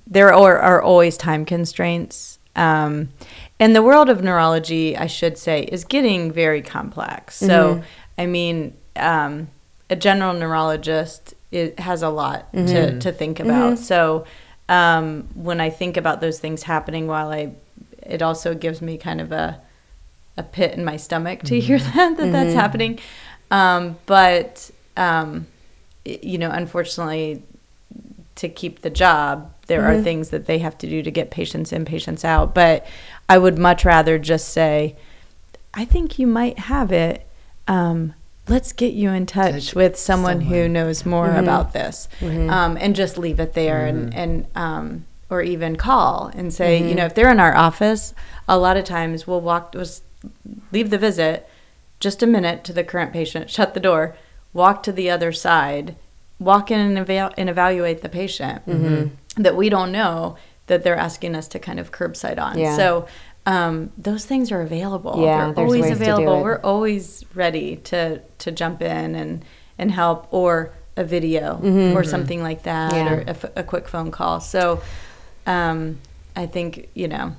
there 0.05 0.33
are, 0.33 0.57
are 0.57 0.81
always 0.81 1.17
time 1.17 1.45
constraints. 1.45 2.39
Um, 2.55 3.09
and 3.59 3.75
the 3.75 3.81
world 3.81 4.09
of 4.09 4.23
neurology, 4.23 4.97
I 4.97 5.07
should 5.07 5.37
say, 5.37 5.63
is 5.63 5.83
getting 5.85 6.31
very 6.31 6.61
complex. 6.61 7.35
So, 7.35 7.83
I 8.17 8.25
mean, 8.25 8.75
um, 8.95 9.47
a 9.89 9.95
general 9.95 10.33
neurologist 10.33 11.33
it 11.51 11.79
has 11.79 12.01
a 12.03 12.09
lot 12.09 12.51
to, 12.67 12.99
to 12.99 13.11
think 13.11 13.39
about. 13.39 13.79
So, 13.79 14.25
um, 14.69 15.29
when 15.33 15.61
I 15.61 15.69
think 15.69 15.95
about 15.95 16.19
those 16.19 16.39
things 16.39 16.63
happening 16.63 17.07
while 17.07 17.29
I, 17.31 17.53
it 18.03 18.21
also 18.21 18.53
gives 18.53 18.81
me 18.81 18.97
kind 18.97 19.21
of 19.21 19.31
a, 19.31 19.61
a 20.35 20.43
pit 20.43 20.73
in 20.73 20.83
my 20.83 20.97
stomach 20.97 21.43
to 21.43 21.59
hear 21.59 21.79
that, 21.95 22.17
that 22.17 22.31
that's 22.31 22.53
happening. 22.53 22.99
Um, 23.49 23.97
but, 24.07 24.69
um, 24.97 25.47
you 26.23 26.37
know, 26.37 26.49
unfortunately, 26.51 27.43
to 28.35 28.49
keep 28.49 28.81
the 28.81 28.89
job. 28.89 29.53
There 29.67 29.83
are 29.85 30.01
things 30.01 30.29
that 30.29 30.45
they 30.45 30.59
have 30.59 30.77
to 30.77 30.87
do 30.87 31.03
to 31.03 31.11
get 31.11 31.29
patients 31.29 31.73
in, 31.73 31.83
patients 31.83 32.23
out. 32.23 32.55
But 32.55 32.85
I 33.27 33.37
would 33.37 33.57
much 33.57 33.83
rather 33.83 34.17
just 34.17 34.49
say, 34.49 34.95
I 35.73 35.83
think 35.83 36.17
you 36.17 36.25
might 36.25 36.57
have 36.57 36.91
it. 36.93 37.27
Um, 37.67 38.13
let's 38.47 38.71
get 38.71 38.93
you 38.93 39.09
in 39.09 39.25
touch 39.25 39.51
Touch 39.51 39.75
with 39.75 39.97
someone, 39.97 40.41
who 40.41 40.69
knows 40.69 41.05
more 41.05 41.31
about 41.31 41.73
this, 41.73 42.07
um, 42.21 42.77
and 42.79 42.95
just 42.95 43.17
leave 43.17 43.39
it 43.41 43.53
there, 43.53 43.85
and 43.85 44.13
and 44.13 44.47
um, 44.55 45.05
or 45.29 45.41
even 45.41 45.75
call 45.75 46.31
and 46.33 46.53
say, 46.53 46.87
you 46.87 46.95
know, 46.95 47.05
if 47.05 47.13
they're 47.13 47.31
in 47.31 47.39
our 47.39 47.55
office, 47.55 48.13
a 48.47 48.57
lot 48.57 48.77
of 48.77 48.85
times 48.85 49.27
we'll 49.27 49.41
walk, 49.41 49.73
was 49.73 50.01
leave 50.71 50.89
the 50.89 50.97
visit, 50.97 51.47
just 51.99 52.23
a 52.23 52.27
minute 52.27 52.63
to 52.63 52.71
the 52.73 52.83
current 52.83 53.11
patient, 53.11 53.49
shut 53.49 53.73
the 53.73 53.79
door, 53.81 54.15
walk 54.53 54.83
to 54.83 54.91
the 54.91 55.09
other 55.09 55.31
side, 55.31 55.95
walk 56.39 56.71
in 56.71 56.79
and, 56.79 56.97
eva- 56.97 57.33
and 57.37 57.49
evaluate 57.49 58.01
the 58.01 58.09
patient 58.09 58.61
that 59.37 59.55
we 59.55 59.69
don't 59.69 59.91
know 59.91 60.35
that 60.67 60.83
they're 60.83 60.97
asking 60.97 61.35
us 61.35 61.47
to 61.49 61.59
kind 61.59 61.79
of 61.79 61.91
curbside 61.91 62.39
on. 62.41 62.57
Yeah. 62.57 62.75
So 62.75 63.07
um, 63.45 63.91
those 63.97 64.25
things 64.25 64.51
are 64.51 64.61
available. 64.61 65.21
Yeah, 65.23 65.51
they're 65.53 65.63
always 65.65 65.83
ways 65.83 65.91
to 65.99 66.03
do 66.05 66.11
available. 66.11 66.43
We're 66.43 66.59
always 66.61 67.23
ready 67.33 67.77
to 67.85 68.19
to 68.39 68.51
jump 68.51 68.81
in 68.81 69.15
and 69.15 69.45
and 69.77 69.91
help 69.91 70.27
or 70.31 70.71
a 70.97 71.03
video 71.03 71.59
or 71.95 72.03
something 72.03 72.41
like 72.41 72.63
that 72.63 72.91
Mm-hmm. 72.91 73.05
Yeah. 73.07 73.13
or 73.13 73.19
a, 73.21 73.29
f- 73.29 73.51
a 73.57 73.63
quick 73.63 73.87
phone 73.87 74.09
call. 74.11 74.39
So 74.41 74.81
um, 75.45 75.99
I 76.35 76.45
think 76.47 76.89
you 76.93 77.07
know 77.07 77.35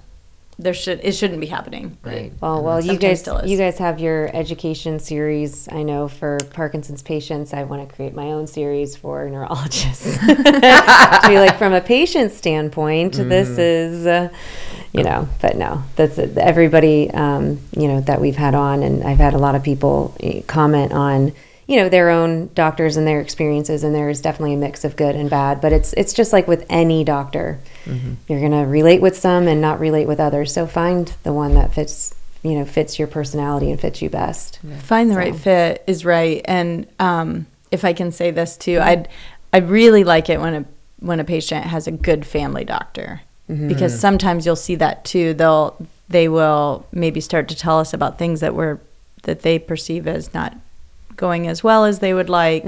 there 0.59 0.75
should 0.75 1.01
it 1.05 1.13
shouldn't 1.13 1.41
be 1.41 1.47
happening. 1.47 1.97
Right. 2.03 2.33
Well, 2.41 2.65
well, 2.65 2.81
you 2.81 2.99
guys, 2.99 3.21
still 3.21 3.39
is. 3.39 3.51
you 3.51 3.57
guys 3.57 3.79
have 3.79 4.01
your 4.01 4.35
education 4.35 4.99
series. 4.99 5.69
I 5.71 5.85
know 5.85 6.09
for 6.09 6.39
Parkinson's 6.51 7.01
patients, 7.01 7.55
I 7.55 7.63
want 7.63 7.89
to 7.89 7.95
create 7.95 8.13
my 8.13 8.33
own 8.33 8.47
series 8.49 8.97
for 8.97 9.29
neurologists. 9.31 10.19
to 10.27 11.21
be 11.29 11.39
like 11.39 11.59
from 11.59 11.75
a 11.75 11.81
patient 11.81 12.33
standpoint, 12.33 13.15
this 13.15 13.51
is, 13.51 14.05
uh, 14.07 14.31
you 14.93 15.05
know, 15.05 15.29
but 15.41 15.57
no, 15.57 15.85
that's 15.95 16.19
everybody, 16.19 17.09
um, 17.13 17.61
you 17.77 17.87
know, 17.87 18.01
that 18.01 18.21
we've 18.21 18.37
had 18.37 18.55
on, 18.57 18.83
and 18.83 19.05
I've 19.05 19.19
had 19.19 19.35
a 19.35 19.39
lot 19.39 19.55
of 19.55 19.63
people 19.63 20.17
eh, 20.21 20.43
comment 20.47 20.93
on. 20.93 21.33
You 21.69 21.77
know 21.77 21.89
their 21.89 22.11
own 22.11 22.51
doctors 22.55 22.97
and 22.97 23.07
their 23.07 23.21
experiences, 23.21 23.85
and 23.85 23.95
there 23.95 24.09
is 24.09 24.21
definitely 24.21 24.55
a 24.55 24.57
mix 24.57 24.85
of 24.85 24.97
good 24.97 25.15
and 25.15 25.31
bad. 25.31 25.61
But 25.61 25.73
it's 25.73 25.93
it's 25.93 26.13
just 26.13 26.33
like 26.33 26.49
with 26.49 26.67
any 26.69 27.05
doctor, 27.05 27.61
mm-hmm. 27.85 28.15
you're 28.27 28.41
gonna 28.41 28.67
relate 28.67 29.01
with 29.01 29.17
some 29.17 29.47
and 29.47 29.61
not 29.61 29.79
relate 29.79 30.09
with 30.09 30.19
others. 30.19 30.53
So 30.53 30.67
find 30.67 31.15
the 31.23 31.33
one 31.33 31.55
that 31.55 31.73
fits, 31.73 32.15
you 32.43 32.59
know, 32.59 32.65
fits 32.65 32.99
your 32.99 33.07
personality 33.07 33.71
and 33.71 33.79
fits 33.79 34.03
you 34.03 34.11
best. 34.11 34.59
Find 34.81 35.11
the 35.11 35.15
So- 35.15 35.21
right 35.21 35.37
fit 35.37 35.85
is 35.87 36.05
right. 36.05 36.41
And 36.47 36.87
um, 36.99 37.47
if 37.71 37.85
I 37.85 37.93
can 37.93 38.11
say 38.13 38.31
this 38.31 38.57
too, 38.57 38.79
mm-hmm. 38.79 38.89
I'd 38.89 39.09
I 39.53 39.59
really 39.59 40.05
like 40.05 40.29
it 40.29 40.41
when 40.41 40.55
a 40.55 40.65
when 41.01 41.21
a 41.21 41.25
patient 41.25 41.67
has 41.67 41.87
a 41.87 41.93
good 41.93 42.27
family 42.27 42.65
doctor 42.65 43.21
mm-hmm. 43.49 43.69
because 43.69 43.99
sometimes 43.99 44.47
you'll 44.47 44.57
see 44.57 44.75
that 44.77 45.05
too. 45.05 45.35
They'll 45.35 45.77
they 46.09 46.29
will 46.29 46.87
maybe 46.93 47.21
start 47.21 47.49
to 47.49 47.55
tell 47.55 47.79
us 47.79 47.93
about 47.93 48.19
things 48.19 48.41
that 48.41 48.55
were 48.55 48.81
that 49.25 49.43
they 49.43 49.59
perceive 49.59 50.07
as 50.07 50.33
not 50.33 50.57
going 51.19 51.47
as 51.47 51.63
well 51.63 51.85
as 51.85 51.99
they 51.99 52.15
would 52.15 52.31
like. 52.31 52.67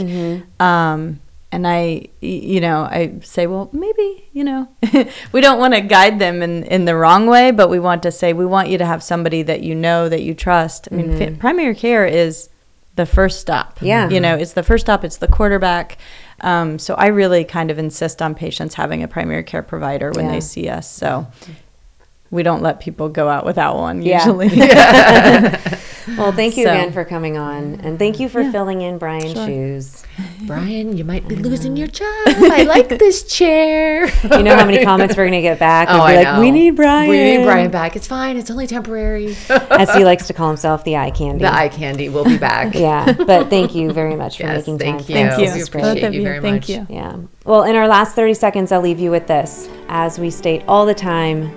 Um, 0.60 1.20
and 1.52 1.66
I, 1.66 2.06
you 2.20 2.60
know, 2.60 2.82
I 2.82 3.14
say, 3.22 3.46
well, 3.48 3.70
maybe, 3.72 4.28
you 4.32 4.44
know, 4.44 4.68
we 5.32 5.40
don't 5.40 5.58
want 5.58 5.74
to 5.74 5.80
guide 5.80 6.18
them 6.20 6.42
in, 6.42 6.62
in 6.64 6.84
the 6.84 6.94
wrong 6.94 7.26
way, 7.26 7.50
but 7.50 7.68
we 7.70 7.80
want 7.80 8.02
to 8.04 8.12
say, 8.12 8.32
we 8.32 8.46
want 8.46 8.68
you 8.68 8.78
to 8.78 8.84
have 8.86 9.02
somebody 9.02 9.42
that 9.42 9.62
you 9.62 9.74
know, 9.74 10.08
that 10.08 10.22
you 10.22 10.34
trust. 10.34 10.86
I 10.92 10.94
mean, 10.94 11.16
fi- 11.18 11.30
primary 11.34 11.74
care 11.74 12.06
is 12.06 12.50
the 12.94 13.04
first 13.06 13.40
stop. 13.40 13.78
Yeah. 13.82 14.08
You 14.10 14.20
know, 14.20 14.36
it's 14.36 14.52
the 14.52 14.62
first 14.62 14.84
stop, 14.86 15.02
it's 15.04 15.16
the 15.16 15.26
quarterback. 15.26 15.98
Um, 16.42 16.78
so 16.78 16.94
I 16.94 17.08
really 17.08 17.44
kind 17.44 17.70
of 17.72 17.78
insist 17.80 18.22
on 18.22 18.34
patients 18.36 18.74
having 18.74 19.02
a 19.02 19.08
primary 19.08 19.42
care 19.42 19.62
provider 19.62 20.12
when 20.12 20.26
Yeah. 20.26 20.32
they 20.32 20.40
see 20.40 20.68
us. 20.68 20.88
So 20.88 21.26
we 22.30 22.44
don't 22.44 22.62
let 22.62 22.78
people 22.78 23.08
go 23.08 23.28
out 23.28 23.44
without 23.44 23.76
one 23.76 24.02
Yeah. 24.02 24.18
usually. 24.24 24.48
Well, 26.16 26.32
thank 26.32 26.56
you 26.56 26.64
So- 26.64 26.70
again 26.70 26.92
for 26.92 27.04
coming 27.04 27.36
on, 27.38 27.80
and 27.82 27.98
thank 27.98 28.20
you 28.20 28.28
for 28.28 28.40
Yeah. 28.40 28.52
filling 28.52 28.80
in 28.82 28.98
Brian's 28.98 29.32
Sure. 29.32 29.46
shoes. 29.46 30.02
Brian, 30.46 30.96
you 30.96 31.04
might 31.04 31.26
be 31.28 31.36
losing 31.36 31.76
your 31.76 31.86
job. 31.86 32.06
I 32.26 32.64
like 32.68 32.88
this 32.98 33.22
chair. 33.24 34.06
You 34.30 34.42
know 34.42 34.54
how 34.56 34.64
many 34.64 34.84
comments 34.90 35.16
we're 35.16 35.24
gonna 35.26 35.40
get 35.42 35.58
back? 35.58 35.88
Oh, 35.90 35.98
We'll 35.98 36.06
be 36.06 36.12
I 36.26 36.32
like, 36.32 36.40
we 36.40 36.50
need 36.50 36.76
Brian. 36.76 37.08
We 37.10 37.16
need 37.36 37.44
Brian 37.44 37.70
back. 37.70 37.96
It's 37.96 38.06
fine. 38.06 38.36
It's 38.36 38.50
only 38.50 38.66
temporary. 38.66 39.36
as 39.70 39.92
he 39.94 40.04
likes 40.04 40.26
to 40.28 40.32
call 40.32 40.48
himself, 40.48 40.84
the 40.84 40.96
eye 40.96 41.10
candy. 41.10 41.44
the 41.44 41.52
eye 41.54 41.68
candy 41.68 42.08
We'll 42.08 42.24
be 42.24 42.38
back. 42.38 42.74
yeah, 42.74 43.12
but 43.12 43.48
thank 43.50 43.74
you 43.74 43.92
very 43.92 44.14
much 44.16 44.36
for 44.38 44.44
Yes, 44.44 44.58
making 44.58 44.78
thank 44.78 44.98
time. 44.98 44.98
you. 45.00 45.04
for 45.06 45.12
Thank 45.12 45.32
us. 45.32 45.38
you. 45.38 45.44
This 45.46 45.54
We 45.54 45.62
appreciate 45.62 45.92
great. 45.94 46.04
Of 46.04 46.14
you 46.14 46.20
you. 46.20 46.26
very 46.26 46.40
Thank 46.40 46.54
much. 46.62 46.68
you. 46.70 46.86
Yeah. 46.88 47.16
Well, 47.44 47.62
in 47.64 47.74
our 47.76 47.88
last 47.88 48.14
30 48.14 48.34
seconds, 48.34 48.72
I'll 48.72 48.80
leave 48.80 48.98
you 49.00 49.10
with 49.10 49.26
this. 49.26 49.68
As 49.88 50.18
we 50.18 50.30
state 50.30 50.62
all 50.68 50.86
the 50.86 50.94
time, 50.94 51.50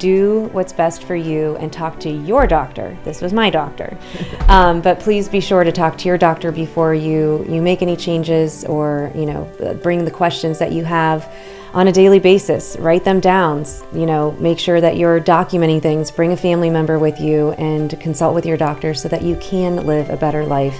do 0.00 0.48
what's 0.52 0.72
best 0.72 1.04
for 1.04 1.14
you 1.14 1.56
and 1.56 1.72
talk 1.72 2.00
to 2.00 2.10
your 2.10 2.46
doctor. 2.46 2.98
This 3.04 3.20
was 3.20 3.32
my 3.32 3.50
doctor. 3.50 3.96
um, 4.48 4.80
but 4.80 4.98
please 4.98 5.28
be 5.28 5.40
sure 5.40 5.62
to 5.62 5.70
talk 5.70 5.96
to 5.98 6.08
your 6.08 6.18
doctor 6.18 6.50
before 6.50 6.94
you, 6.94 7.46
you 7.48 7.62
make 7.62 7.82
any 7.82 7.96
changes 7.96 8.64
or, 8.64 9.12
you 9.14 9.26
know, 9.26 9.78
bring 9.82 10.04
the 10.04 10.10
questions 10.10 10.58
that 10.58 10.72
you 10.72 10.84
have 10.84 11.32
on 11.72 11.86
a 11.86 11.92
daily 11.92 12.18
basis. 12.18 12.76
Write 12.80 13.04
them 13.04 13.20
down. 13.20 13.64
You 13.92 14.06
know, 14.06 14.32
make 14.32 14.58
sure 14.58 14.80
that 14.80 14.96
you're 14.96 15.20
documenting 15.20 15.80
things. 15.82 16.10
Bring 16.10 16.32
a 16.32 16.36
family 16.36 16.70
member 16.70 16.98
with 16.98 17.20
you 17.20 17.52
and 17.52 17.98
consult 18.00 18.34
with 18.34 18.46
your 18.46 18.56
doctor 18.56 18.94
so 18.94 19.08
that 19.08 19.22
you 19.22 19.36
can 19.36 19.86
live 19.86 20.10
a 20.10 20.16
better 20.16 20.44
life 20.44 20.78